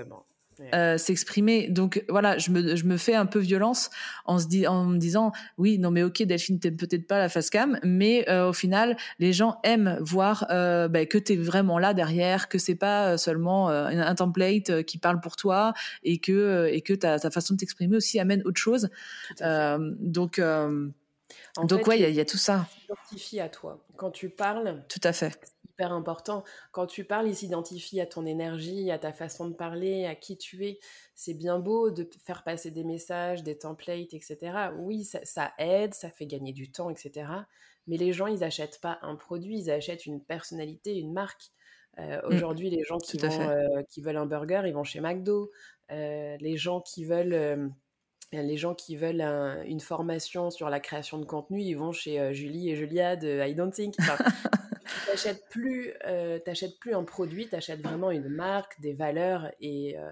[0.73, 1.67] euh, s'exprimer.
[1.69, 3.89] Donc voilà, je me, je me fais un peu violence
[4.25, 7.49] en, se en me disant, oui, non mais ok, Delphine, t'aimes peut-être pas la face
[7.49, 11.93] cam, mais euh, au final, les gens aiment voir euh, bah, que t'es vraiment là
[11.93, 16.93] derrière, que c'est pas seulement un template qui parle pour toi et que, et que
[16.93, 18.89] ta, ta façon de t'exprimer aussi amène autre chose.
[19.41, 20.41] donc...
[21.63, 22.67] Donc ouais, il y, a tout ça.
[22.85, 23.83] S'identifie à toi.
[23.95, 25.39] Quand tu parles, tout à fait
[25.85, 26.43] important.
[26.71, 30.37] Quand tu parles, il s'identifie à ton énergie, à ta façon de parler, à qui
[30.37, 30.79] tu es.
[31.15, 34.37] C'est bien beau de faire passer des messages, des templates, etc.
[34.77, 37.27] Oui, ça, aide, ça fait gagner du temps, etc.
[37.87, 41.51] Mais les gens, ils n'achètent pas un produit, ils achètent une personnalité, une marque.
[41.99, 42.35] Euh, mmh.
[42.35, 45.51] Aujourd'hui, les gens qui, euh, qui, veulent un burger, ils vont chez McDo.
[45.91, 47.71] Euh, les gens qui veulent
[48.33, 49.21] les gens qui veulent
[49.65, 53.55] une formation sur la création de contenu, ils vont chez Julie et Julia de I
[53.55, 53.95] Don't Think.
[55.07, 56.39] n'achètes plus, euh,
[56.79, 59.51] plus un produit, tu achètes vraiment une marque, des valeurs.
[59.59, 60.11] Et, euh,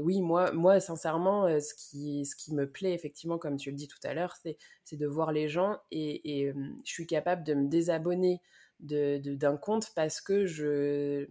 [0.00, 3.76] oui, moi, moi sincèrement, euh, ce, qui, ce qui me plaît, effectivement, comme tu le
[3.76, 6.52] dis tout à l'heure, c'est de voir les gens et, et
[6.84, 8.40] je suis capable de me désabonner
[8.80, 11.26] d'un de, compte parce que je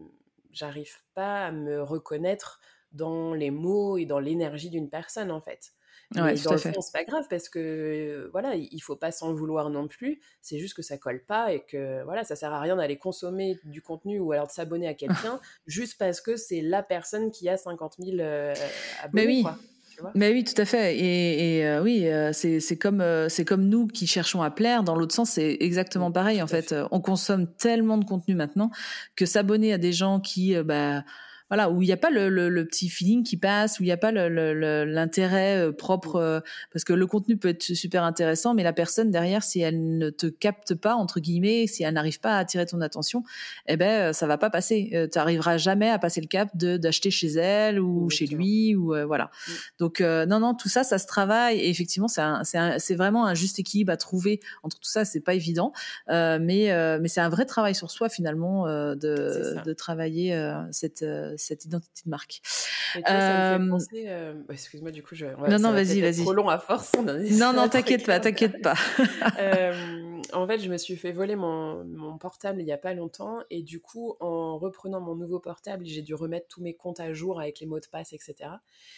[0.52, 2.60] j'arrive pas à me reconnaître
[2.92, 5.74] dans les mots et dans l'énergie d'une personne, en fait.
[6.16, 9.70] Mais dans le fond, c'est pas grave parce que voilà, il faut pas s'en vouloir
[9.70, 10.22] non plus.
[10.42, 13.60] C'est juste que ça colle pas et que voilà, ça sert à rien d'aller consommer
[13.66, 17.50] du contenu ou alors de s'abonner à quelqu'un juste parce que c'est la personne qui
[17.50, 18.54] a 50 000 euh,
[19.04, 19.26] abonnés.
[19.26, 19.46] Mais oui.
[20.14, 20.96] Mais oui, tout à fait.
[20.96, 24.84] Et, euh, oui, euh, c'est comme c'est comme nous qui cherchons à plaire.
[24.84, 26.42] Dans l'autre sens, c'est exactement pareil.
[26.44, 26.74] En fait.
[26.92, 28.70] on consomme tellement de contenu maintenant
[29.16, 31.04] que s'abonner à des gens qui bah
[31.50, 33.92] voilà où il n'y a pas le, le, petit feeling qui passe où il n'y
[33.92, 36.24] a pas l'intérêt euh, propre mm.
[36.24, 36.40] euh,
[36.74, 40.10] parce que le contenu peut être super intéressant mais la personne derrière si elle ne
[40.10, 43.24] te capte pas entre guillemets si elle n'arrive pas à attirer ton attention
[43.68, 46.78] eh ben euh, ça va pas passer tu arriveras jamais à passer le cap de
[46.78, 49.52] d'acheter chez elle ou chez lui ou voilà mm.
[49.80, 52.22] donc non non tout ça ça se travaille et effectivement c'est
[52.80, 55.72] c'est vraiment un juste équilibre à trouver entre tout ça c'est pas évident
[56.10, 60.38] mais mais c'est un vrai travail sur soi finalement de, de travailler
[60.72, 61.04] cette
[61.38, 62.42] cette identité de marque.
[63.10, 65.26] Euh, euh, excuse-moi, du coup, je...
[65.26, 66.24] non, non, vas-y, vas-y.
[66.24, 66.94] Trop long à force.
[66.96, 68.76] non, non, t'inquiète pas, t'inquiète pas.
[69.40, 72.94] Euh, en fait, je me suis fait voler mon, mon, portable il y a pas
[72.94, 77.00] longtemps, et du coup, en reprenant mon nouveau portable, j'ai dû remettre tous mes comptes
[77.00, 78.50] à jour avec les mots de passe, etc.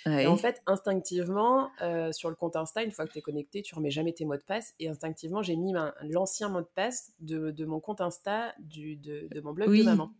[0.06, 1.70] Et en fait, instinctivement,
[2.12, 4.38] sur le compte Insta, une fois que tu es connecté, tu remets jamais tes mots
[4.38, 5.74] de passe, et instinctivement, j'ai mis
[6.04, 9.84] l'ancien mot de passe de, de, mon compte Insta du, de, de mon blog de
[9.84, 10.12] maman.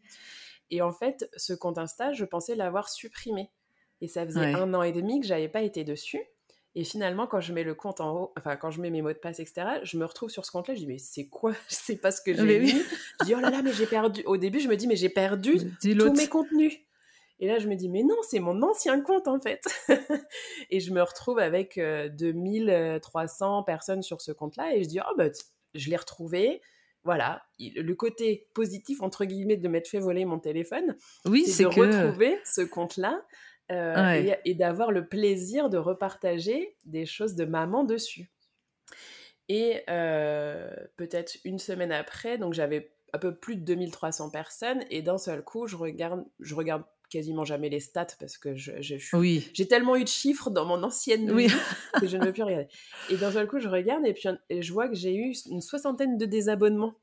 [0.72, 3.50] Et en fait, ce compte Insta, je pensais l'avoir supprimé.
[4.02, 6.22] Et ça faisait un an et demi que j'avais pas été dessus.
[6.76, 9.12] Et finalement, quand je mets le compte en haut, enfin, quand je mets mes mots
[9.12, 10.76] de passe, etc., je me retrouve sur ce compte-là.
[10.76, 11.52] Je dis, mais c'est quoi?
[11.70, 12.70] Je sais pas ce que j'ai mis.
[12.70, 14.22] Je dis, oh là là, mais j'ai perdu.
[14.26, 16.80] Au début, je me dis, mais j'ai perdu tous mes contenus.
[17.42, 19.64] Et là, je me dis, mais non, c'est mon ancien compte, en fait.
[20.70, 24.76] et je me retrouve avec 2300 euh, personnes sur ce compte-là.
[24.76, 25.30] Et je dis, oh, bah,
[25.74, 26.62] je l'ai retrouvé
[27.04, 30.96] voilà, le côté positif, entre guillemets, de m'être fait voler mon téléphone,
[31.26, 33.22] oui, c'est de retrouver ce compte-là
[33.72, 38.30] euh, et, d'avoir le plaisir de repartager des choses de maman dessus.
[39.48, 39.84] Et
[40.98, 45.44] peut-être une semaine après, donc j'avais un peu plus de 2300 personnes et d'un seul
[45.44, 49.50] coup, je regarde, je regarde quasiment jamais les stats parce que je, je, oui.
[49.54, 51.48] j'ai tellement eu de chiffres dans mon ancienne vie
[52.00, 52.68] que je ne veux plus regarder.
[53.10, 56.18] Et d'un seul coup, je regarde et puis je vois que j'ai eu une soixantaine
[56.18, 56.96] de désabonnements.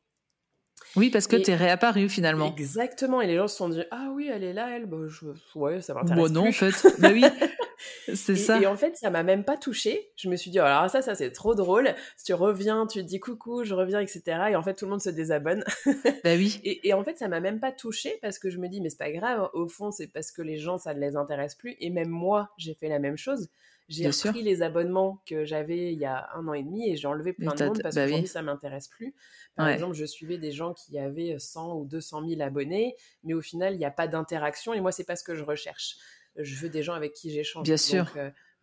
[0.95, 2.55] Oui, parce que tu es réapparu finalement.
[2.55, 3.21] Exactement.
[3.21, 4.87] Et les gens se sont dit Ah oui, elle est là, elle.
[4.87, 5.27] Bah, je...
[5.55, 6.23] Ouais, ça m'intéresse.
[6.23, 6.87] Bon, non, en fait.
[6.99, 7.25] bah oui.
[8.15, 8.61] C'est ça.
[8.61, 10.11] Et en fait, ça m'a même pas touché.
[10.17, 11.95] Je me suis dit, oh, alors ça, ça c'est trop drôle.
[12.17, 14.23] Si tu reviens, tu te dis coucou, je reviens, etc.
[14.51, 15.65] Et en fait, tout le monde se désabonne.
[16.25, 16.61] Bah oui.
[16.65, 18.99] Et, en fait, ça m'a même pas touché parce que je me dis, mais c'est
[18.99, 19.49] pas grave.
[19.55, 21.77] Au fond, c'est parce que les gens, ça ne les intéresse plus.
[21.81, 23.49] Et même moi, j'ai fait la même chose.
[23.89, 27.07] J'ai repris les abonnements que j'avais il y a un an et demi et j'ai
[27.07, 29.15] enlevé plein de monde parce bah qu'aujourd'hui, ça m'intéresse plus.
[29.55, 33.41] Par exemple, je suivais des gens qui avaient 100 ou 200 000 abonnés, mais au
[33.41, 35.99] final, il n'y a pas d'interaction et moi, c'est pas ce que je recherche
[36.39, 37.65] je veux des gens avec qui j'échange.
[37.65, 38.07] Bien sûr.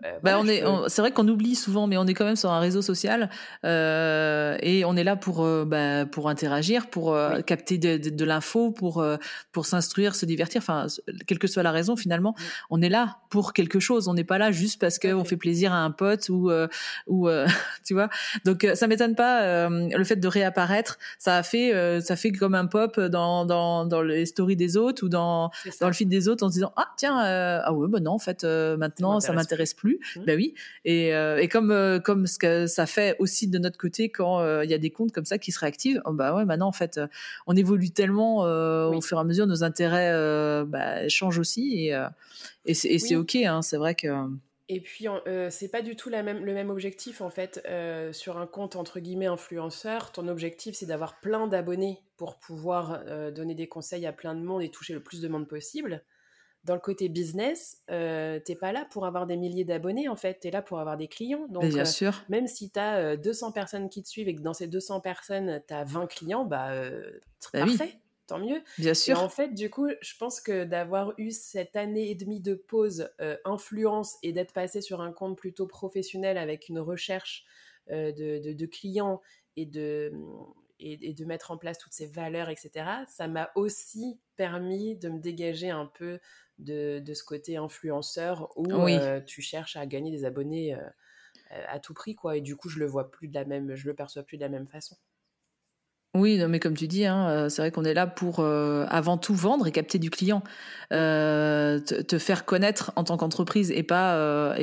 [0.04, 2.36] Euh, euh, bah, on est, c'est vrai qu'on oublie souvent, mais on est quand même
[2.36, 3.30] sur un réseau social
[3.66, 8.10] euh, et on est là pour euh, bah, pour interagir, pour euh, capter de, de,
[8.10, 9.18] de l'info, pour euh,
[9.52, 10.60] pour s'instruire, se divertir.
[10.60, 10.88] Enfin,
[11.28, 12.36] quelle que soit la raison, finalement,
[12.70, 14.08] on est là pour quelque chose.
[14.08, 16.52] On n'est pas là juste parce qu'on fait plaisir à un pote ou
[17.08, 17.30] ou
[17.86, 18.10] tu vois.
[18.46, 20.98] Donc ça m'étonne pas le fait de réapparaître.
[21.20, 25.06] Ça a fait ça fait comme un pop dans dans dans les stories des autres
[25.06, 25.50] ou dans
[25.80, 28.20] dans le feed des autres en se disant ah tiens ah ouais bah non en
[28.20, 30.26] fait maintenant ça m'intéresse plus Mmh.
[30.26, 30.54] Ben oui.
[30.86, 34.40] Et, euh, et comme euh, comme ce que ça fait aussi de notre côté quand
[34.40, 36.68] euh, il y a des comptes comme ça qui se réactivent, oh, bah ouais, maintenant
[36.68, 37.00] en fait,
[37.48, 40.12] on évolue tellement au fur et à mesure, nos intérêts
[40.66, 41.96] bah, changent aussi et
[42.66, 43.36] et c'est ok.
[43.36, 44.08] Hein, c'est vrai que.
[44.70, 47.62] Et puis, euh, c'est pas du tout la même, le même objectif en fait.
[48.12, 53.56] sur un compte entre guillemets influenceur, ton objectif c'est d'avoir plein d'abonnés pour pouvoir donner
[53.56, 56.04] des conseils à plein de monde et toucher le plus de monde possible
[56.64, 60.40] dans le côté business, euh, t'es pas là pour avoir des milliers d'abonnés, en fait,
[60.40, 61.46] tu es là pour avoir des clients.
[61.50, 62.24] Donc, bien euh, sûr.
[62.30, 65.62] même si tu as 200 personnes qui te suivent et que dans ces 200 personnes,
[65.68, 67.20] tu as 20 clients, bah, euh,
[67.54, 68.62] bah parfait, tant mieux.
[68.78, 69.18] Bien sûr.
[69.18, 72.56] Et en fait, du coup, je pense que d'avoir eu cette année et demie de
[72.56, 73.10] pause
[73.44, 77.46] influence et d'être passé sur un compte plutôt professionnel avec une recherche
[77.90, 79.22] de, de, clients
[79.58, 80.14] et de,
[80.80, 85.20] et, de mettre en place toutes ces valeurs, etc., ça m'a aussi permis de me
[85.20, 86.20] dégager un peu
[86.60, 90.80] de, ce côté influenceur où euh, tu cherches à gagner des abonnés euh,
[91.52, 92.38] euh, à tout prix, quoi.
[92.38, 94.44] Et du coup, je le vois plus de la même, je le perçois plus de
[94.44, 94.96] la même façon.
[96.16, 99.34] Oui, non, mais comme tu dis, hein, c'est vrai qu'on est là pour avant tout
[99.34, 100.44] vendre et capter du client,
[100.92, 104.56] te, faire connaître en tant qu'entreprise et pas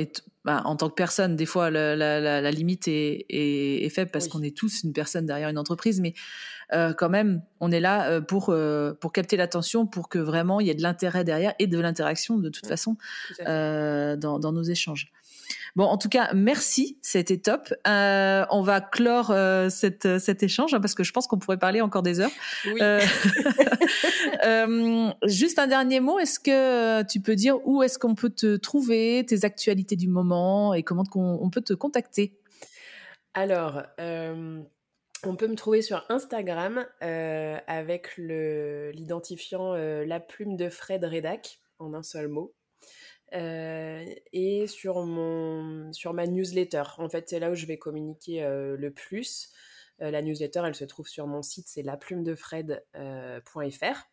[0.45, 1.35] bah, en tant que personne.
[1.35, 5.57] Des fois, la, limite est, est, faible parce qu'on est tous une personne derrière une
[5.57, 6.13] entreprise, mais
[6.73, 10.59] euh, quand même, on est là euh, pour euh, pour capter l'attention, pour que vraiment
[10.59, 12.97] il y ait de l'intérêt derrière et de l'interaction de toute façon
[13.39, 15.11] dans, dans nos échanges.
[15.75, 17.73] Bon, en tout cas, merci, c'était top.
[17.87, 21.57] Euh, on va clore euh, cette, cet échange hein, parce que je pense qu'on pourrait
[21.57, 22.31] parler encore des heures.
[22.65, 22.81] Oui.
[25.25, 26.19] juste un dernier mot.
[26.19, 30.73] Est-ce que tu peux dire où est-ce qu'on peut te trouver, tes actualités du moment
[30.73, 32.33] et comment on, peut te contacter?
[33.33, 33.83] Alors.
[35.23, 41.59] On peut me trouver sur Instagram euh, avec l'identifiant euh, La Plume de Fred Redac,
[41.77, 42.55] en un seul mot.
[43.33, 44.03] Euh,
[44.33, 46.83] et sur, mon, sur ma newsletter.
[46.97, 49.51] En fait, c'est là où je vais communiquer le plus.
[49.99, 54.10] la newsletter, elle se trouve sur mon site, c'est laplumedefred.fr.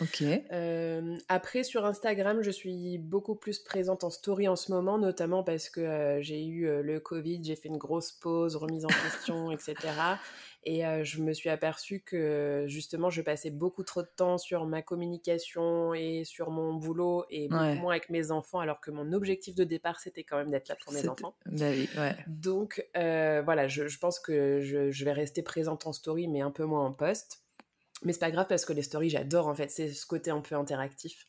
[0.00, 0.22] Ok.
[0.22, 5.42] Euh, après, sur Instagram, je suis beaucoup plus présente en story en ce moment, notamment
[5.42, 8.88] parce que euh, j'ai eu euh, le Covid, j'ai fait une grosse pause, remise en
[8.88, 9.76] question, etc.
[10.64, 14.80] Et je me suis aperçue que justement, je passais beaucoup trop de temps sur ma
[14.80, 19.56] communication et sur mon boulot et beaucoup moins avec mes enfants, alors que mon objectif
[19.56, 21.34] de départ, c'était quand même d'être là pour mes enfants.
[21.46, 22.14] Bah oui, ouais.
[22.28, 26.52] Donc, voilà, je, je, pense que je, je vais rester présente en story, mais un
[26.52, 27.42] peu moins en post.
[28.04, 29.70] Mais c'est pas grave parce que les stories, j'adore en fait.
[29.70, 31.26] C'est ce côté un peu interactif.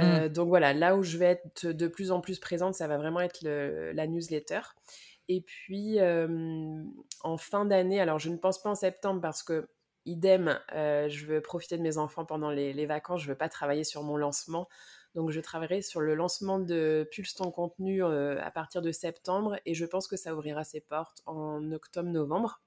[0.00, 0.28] Euh, mmh.
[0.30, 3.20] donc voilà, là où je vais être de plus en plus présente, ça va vraiment
[3.20, 4.60] être la newsletter.
[5.28, 9.68] Et puis en fin d'année, alors je ne pense pas en septembre parce que
[10.06, 13.84] idem, euh, je veux profiter de mes enfants pendant les, vacances, je veux pas travailler
[13.84, 14.68] sur mon lancement.
[15.14, 19.56] Donc je travaillerai sur le lancement de Pulse ton contenu euh, à partir de septembre
[19.64, 22.60] et je pense que ça ouvrira ses portes en octobre-novembre.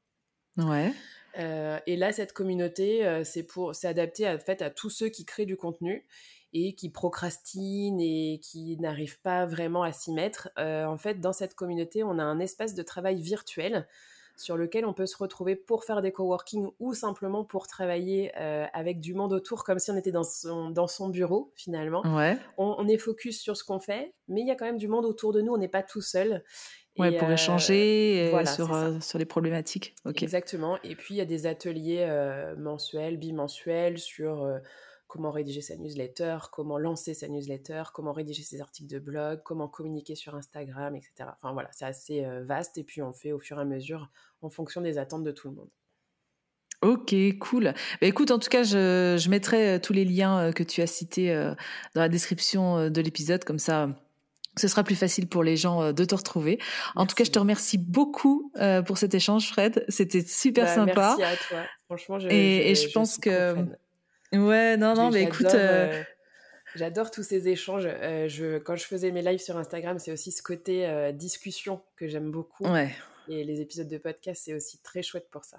[0.57, 0.93] Ouais.
[1.37, 5.09] Euh, et là, cette communauté, euh, c'est pour, c'est adapté à, fait, à tous ceux
[5.09, 6.05] qui créent du contenu
[6.53, 10.49] et qui procrastinent et qui n'arrivent pas vraiment à s'y mettre.
[10.57, 13.87] Euh, en fait, dans cette communauté, on a un espace de travail virtuel
[14.37, 18.99] sur lequel on peut se retrouver pour faire des coworking ou simplement pour travailler avec
[18.99, 22.03] du monde autour, comme si on était dans son, dans son bureau finalement.
[22.15, 22.37] Ouais.
[22.59, 24.87] On, on, est focus sur ce qu'on fait, mais il y a quand même du
[24.87, 26.43] monde autour de nous, on n'est pas tout seul.
[26.97, 29.95] Ouais, pour échanger sur, sur les problématiques.
[30.05, 30.77] Exactement.
[30.83, 32.07] Et puis, il y a des ateliers
[32.57, 34.47] mensuels, bimensuels sur
[35.07, 39.67] comment rédiger sa newsletter, comment lancer sa newsletter, comment rédiger ses articles de blog, comment
[39.67, 41.29] communiquer sur Instagram, etc.
[41.33, 44.09] Enfin voilà, c'est assez vaste et puis on fait au fur et à mesure
[44.41, 45.69] en fonction des attentes de tout le monde.
[46.83, 47.73] Ok, cool.
[48.01, 51.33] Bah, écoute, en tout cas, je, je mettrai tous les liens que tu as cités
[51.95, 53.89] dans la description de l'épisode, comme ça
[54.57, 56.59] ce sera plus facile pour les gens de te retrouver.
[56.95, 58.51] En tout cas, je te remercie beaucoup
[58.85, 59.85] pour cet échange, Fred.
[59.87, 61.15] C'était super bah, sympa.
[61.17, 61.63] Merci à toi.
[61.85, 63.55] Franchement, je, et, je, pense que
[64.33, 65.45] Ouais, non, non, mais écoute.
[65.53, 66.03] Euh, euh,
[66.75, 67.87] j'adore tous ces échanges.
[67.87, 72.07] Euh, je, quand je faisais mes lives sur Instagram, c'est aussi ce côté discussion que
[72.07, 72.65] j'aime beaucoup.
[72.65, 72.93] Ouais.
[73.29, 75.57] Et les épisodes de podcast, c'est aussi très chouette pour ça.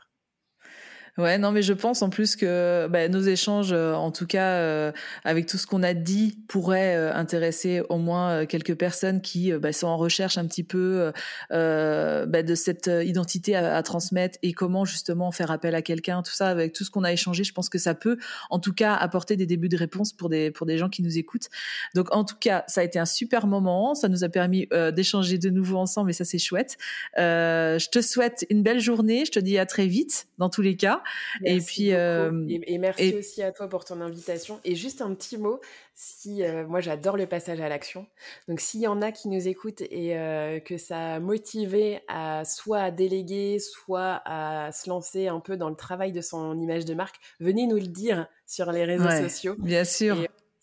[1.18, 4.52] Ouais, non, mais je pense en plus que bah, nos échanges, euh, en tout cas
[4.52, 4.92] euh,
[5.24, 9.72] avec tout ce qu'on a dit, pourraient euh, intéresser au moins quelques personnes qui bah,
[9.72, 11.10] sont en recherche un petit peu
[11.50, 16.32] bah, de cette identité à, à, transmettre et comment justement faire appel à quelqu'un, tout
[16.32, 18.16] ça, avec tout ce qu'on a échangé, je pense que ça peut,
[18.48, 21.18] en tout cas, apporter des débuts de réponse pour des pour des gens qui nous
[21.18, 21.48] écoutent.
[21.96, 25.38] Donc, en tout cas, ça a été un super moment, ça nous a permis d'échanger
[25.38, 26.76] de nouveau ensemble et ça c'est chouette.
[27.16, 30.76] je te souhaite une belle journée, je te dis à très vite dans tous les
[30.76, 31.02] cas
[31.44, 34.61] et puis euh, et, merci aussi à toi pour ton invitation.
[34.64, 35.61] Et juste un petit mot,
[35.94, 38.06] si euh, moi j'adore le passage à l'action.
[38.48, 42.44] Donc s'il y en a qui nous écoutent et euh, que ça a motivé à
[42.44, 46.84] soit à déléguer, soit à se lancer un peu dans le travail de son image
[46.84, 49.56] de marque, venez nous le dire sur les réseaux sociaux.
[49.59, 50.16] Bien sûr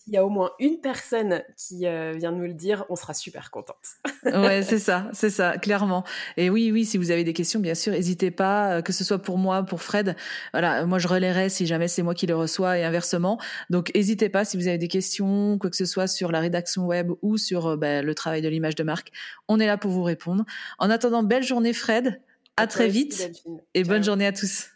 [0.05, 3.15] s'il y a au moins une personne qui euh, vient nous le dire, on sera
[3.15, 3.75] super contente.
[4.25, 6.03] ouais, c'est ça, c'est ça, clairement.
[6.37, 9.03] Et oui, oui, si vous avez des questions, bien sûr, n'hésitez pas, euh, que ce
[9.03, 10.15] soit pour moi, pour Fred.
[10.53, 13.39] Voilà, moi je relayerai si jamais c'est moi qui le reçois et inversement.
[13.71, 16.85] Donc n'hésitez pas si vous avez des questions, quoi que ce soit sur la rédaction
[16.85, 19.11] web ou sur euh, bah, le travail de l'image de marque.
[19.47, 20.45] On est là pour vous répondre.
[20.77, 22.21] En attendant, belle journée Fred.
[22.57, 23.43] À, très vite
[23.73, 24.69] et bonne journée à tous.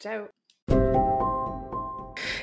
[0.00, 0.24] Ciao.